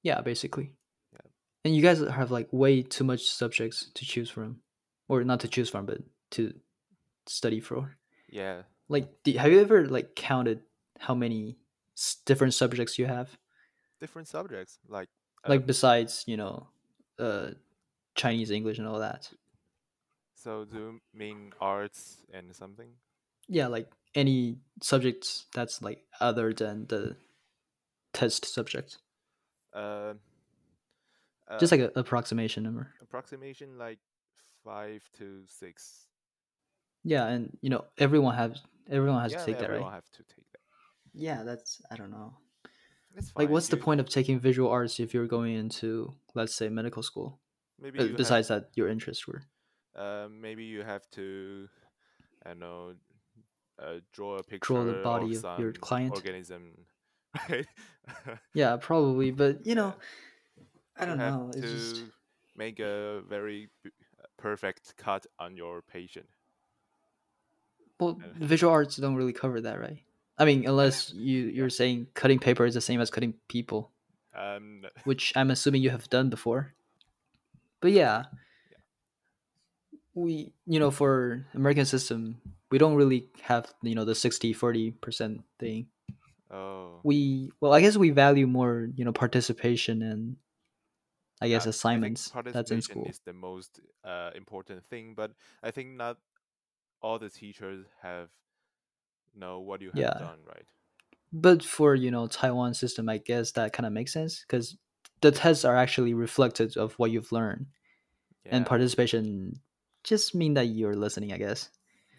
[0.03, 0.73] Yeah, basically.
[1.13, 1.31] Yeah.
[1.63, 4.57] And you guys have like way too much subjects to choose from,
[5.07, 5.99] or not to choose from, but
[6.31, 6.53] to
[7.25, 7.95] study for.
[8.29, 8.63] Yeah.
[8.89, 10.59] Like, do, have you ever like counted
[10.99, 11.57] how many
[12.25, 13.35] different subjects you have?
[14.01, 15.07] Different subjects like
[15.47, 16.67] Like um, besides you know,
[17.17, 17.51] uh,
[18.15, 19.31] Chinese, English, and all that.
[20.45, 22.89] So do you mean arts and something?
[23.49, 27.17] Yeah, like any subjects that's like other than the
[28.13, 28.97] test subject.
[29.73, 30.13] Uh,
[31.49, 32.93] uh, Just like an approximation number.
[33.01, 33.99] approximation like
[34.63, 36.05] five to six.
[37.03, 39.95] Yeah, and you know everyone has everyone has yeah, to take that, everyone right?
[39.95, 40.61] have to take that.
[41.13, 42.37] Yeah, that's I don't know.
[43.35, 47.01] Like, what's the point of taking visual arts if you're going into, let's say, medical
[47.01, 47.39] school?
[47.79, 49.41] Maybe Uh, you have- besides that, your interests were.
[49.95, 51.69] Uh, maybe you have to,
[52.45, 52.93] I don't know,
[53.81, 56.13] uh, draw a picture Draw the body of, of your client?
[56.13, 56.71] organism,
[57.49, 57.67] right?
[58.53, 59.93] Yeah, probably, but you know,
[60.57, 60.63] Yeah.
[60.97, 61.47] I don't you have know.
[61.49, 62.03] It's to just
[62.55, 63.69] make a very
[64.37, 66.27] perfect cut on your patient.
[67.99, 69.99] well, uh, visual arts don't really cover that, right?
[70.37, 73.91] I mean, unless you you're saying cutting paper is the same as cutting people,
[74.35, 76.73] Um, which I'm assuming you have done before.
[77.81, 78.25] But yeah,
[80.15, 82.41] we you know for American system
[82.71, 85.89] we don't really have you know the 60 40 percent thing.
[86.49, 90.37] oh, We well I guess we value more you know participation and
[91.41, 93.15] I yeah, guess assignments think that's in participation school.
[93.15, 96.17] is the most uh, important thing, but I think not
[97.01, 98.31] all the teachers have
[99.35, 100.17] know what you have Yeah.
[100.17, 100.65] done, right?
[101.33, 104.77] But for you know Taiwan system, I guess that kind of makes sense because
[105.21, 107.67] the tests are actually reflected of what you've learned,
[108.51, 109.61] and participation
[110.05, 111.33] just mean that you're listening.
[111.33, 111.69] I guess.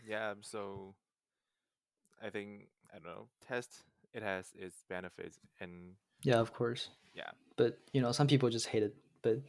[0.07, 0.95] Yeah, so
[2.23, 3.29] I think I don't know.
[3.49, 3.83] Test
[4.13, 6.91] it has its benefits, and Yeah, of course.
[7.15, 7.31] Yeah.
[7.57, 8.95] But you know, some people just hate it.
[9.23, 9.41] But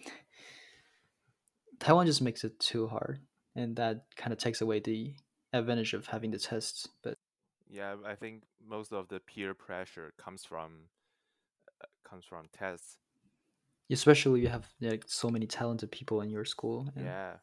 [1.80, 3.20] Taiwan just makes it too hard,
[3.56, 5.14] and that kind of takes away the
[5.54, 6.88] advantage of having the tests.
[7.04, 7.18] But
[7.70, 10.90] yeah, I think most of the peer pressure comes from
[11.82, 12.98] uh, comes from tests.
[13.92, 16.90] especially you have like so many talented people in your school.
[16.96, 17.34] and- Yeah,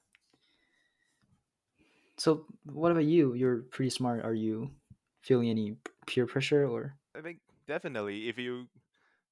[2.17, 3.35] So, what about you?
[3.35, 4.25] You're pretty smart.
[4.25, 4.71] Are you
[5.23, 6.97] feeling any peer pressure or?
[7.17, 8.69] I think definitely if you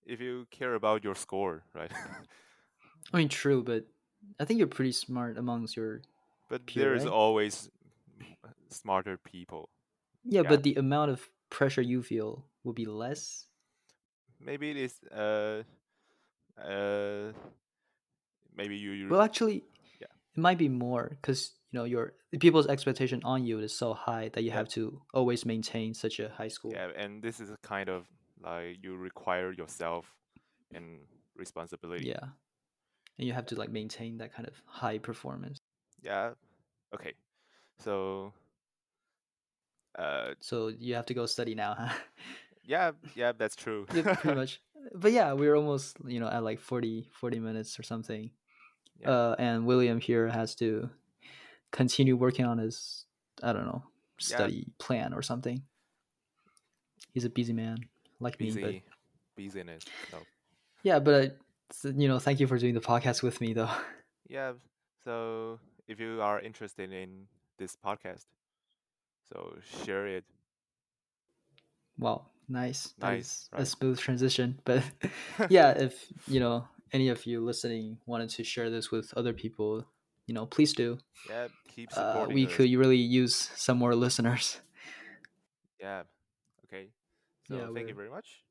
[0.06, 1.92] if you care about your score, right?
[3.12, 3.86] I mean, true, but
[4.40, 6.02] I think you're pretty smart amongst your.
[6.48, 7.12] but Peer, there's right?
[7.12, 7.70] always
[8.70, 9.68] smarter people.
[10.24, 10.48] Yeah, Yeah.
[10.48, 13.46] but the amount of pressure you feel will be less.
[14.40, 15.62] Maybe it is uh
[16.58, 17.32] uh
[18.56, 19.64] maybe you, you Well, actually,
[20.00, 20.06] Yeah.
[20.34, 24.28] it might be more because you know your people's expectation on you is so high
[24.34, 24.56] that you Yeah.
[24.58, 26.72] have to always maintain such a high school.
[26.72, 28.06] yeah, and this is a kind of
[28.42, 30.04] like you require yourself
[30.74, 31.00] and
[31.34, 32.08] responsibility.
[32.08, 32.26] Yeah,
[33.18, 35.58] and you have to like maintain that kind of high performance.
[36.02, 36.34] Yeah.
[36.94, 37.14] Okay.
[37.78, 38.32] So.
[39.98, 40.34] Uh.
[40.40, 41.94] So you have to go study now, huh?
[42.64, 42.92] Yeah.
[43.14, 43.32] Yeah.
[43.32, 43.86] That's true.
[43.94, 44.60] yeah, pretty much.
[44.94, 48.30] But yeah, we're almost you know at like 40, 40 minutes or something.
[49.00, 49.10] Yeah.
[49.10, 50.90] Uh, and William here has to
[51.72, 53.06] continue working on his
[53.42, 53.82] I don't know
[54.20, 54.36] Yeah.
[54.36, 55.62] study plan or something.
[57.12, 57.78] He's a busy man
[58.20, 58.82] like me, but Busy.
[59.36, 59.84] Busyness.
[60.12, 60.18] No.
[60.82, 61.36] yeah, but
[61.84, 63.70] you know, thank you for doing the podcast with me though.
[64.28, 64.52] Yeah.
[65.04, 65.58] So
[65.88, 67.26] if you are interested in
[67.58, 68.24] this podcast,
[69.28, 70.24] so share it.
[71.98, 72.94] Wow, nice.
[73.00, 74.58] Nice, is a smooth transition.
[74.64, 74.82] But
[75.50, 79.84] yeah, if you know any of you listening wanted to share this with other people,
[80.32, 80.96] you know, please do.
[81.28, 81.48] Yeah.
[81.68, 82.54] Keep Uh, supporting we us.
[82.56, 84.62] could really use some more listeners.
[85.78, 86.04] Yeah.
[86.64, 86.88] Okay.
[87.46, 88.42] So Yeah, thank you very much.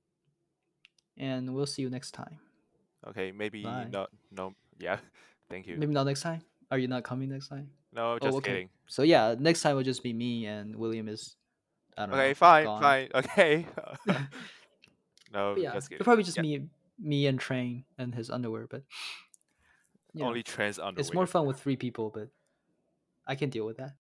[1.18, 2.38] And we'll see you next time.
[3.08, 3.32] Okay.
[3.32, 3.90] Maybe Bye.
[3.92, 4.12] not.
[4.30, 4.54] No.
[4.78, 5.00] Yeah.
[5.50, 5.76] Thank you.
[5.76, 6.44] Maybe not next time.
[6.70, 7.72] Are you not coming next time?
[7.92, 8.20] No.
[8.20, 8.52] Just oh, okay.
[8.52, 8.70] kidding.
[8.88, 11.36] So yeah, next time will just be me and William is.
[11.98, 12.18] I don't know.
[12.18, 12.28] Okay.
[12.30, 12.34] know.
[12.36, 12.66] Fine.
[12.66, 12.82] gone.
[12.82, 13.10] Fine.
[13.16, 13.66] Okay.
[15.34, 15.56] no.
[15.56, 15.96] But yeah, Just kidding.
[15.98, 16.70] it'll probably just Yeah, me,
[17.00, 18.68] me and Trent and his underwear.
[18.70, 18.84] But
[20.14, 21.00] know, Only Trent's underwear.
[21.00, 22.12] it's more fun with three people.
[22.14, 22.30] But
[23.26, 23.94] I can deal with that.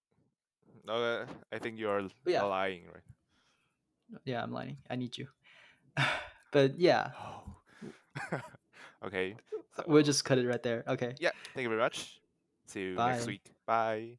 [0.86, 1.26] No.
[1.51, 2.43] I think you are yeah.
[2.43, 4.20] lying, right?
[4.26, 4.78] Yeah, I'm lying.
[4.89, 5.28] I need you.
[6.51, 7.41] but yeah, Oh.
[9.05, 9.36] okay.
[9.88, 10.84] we'll just cut it right there.
[10.88, 11.16] Okay.
[11.20, 11.32] Yeah.
[11.53, 12.20] Thank you very much.
[12.68, 13.51] See you next week.
[13.66, 14.18] Bye.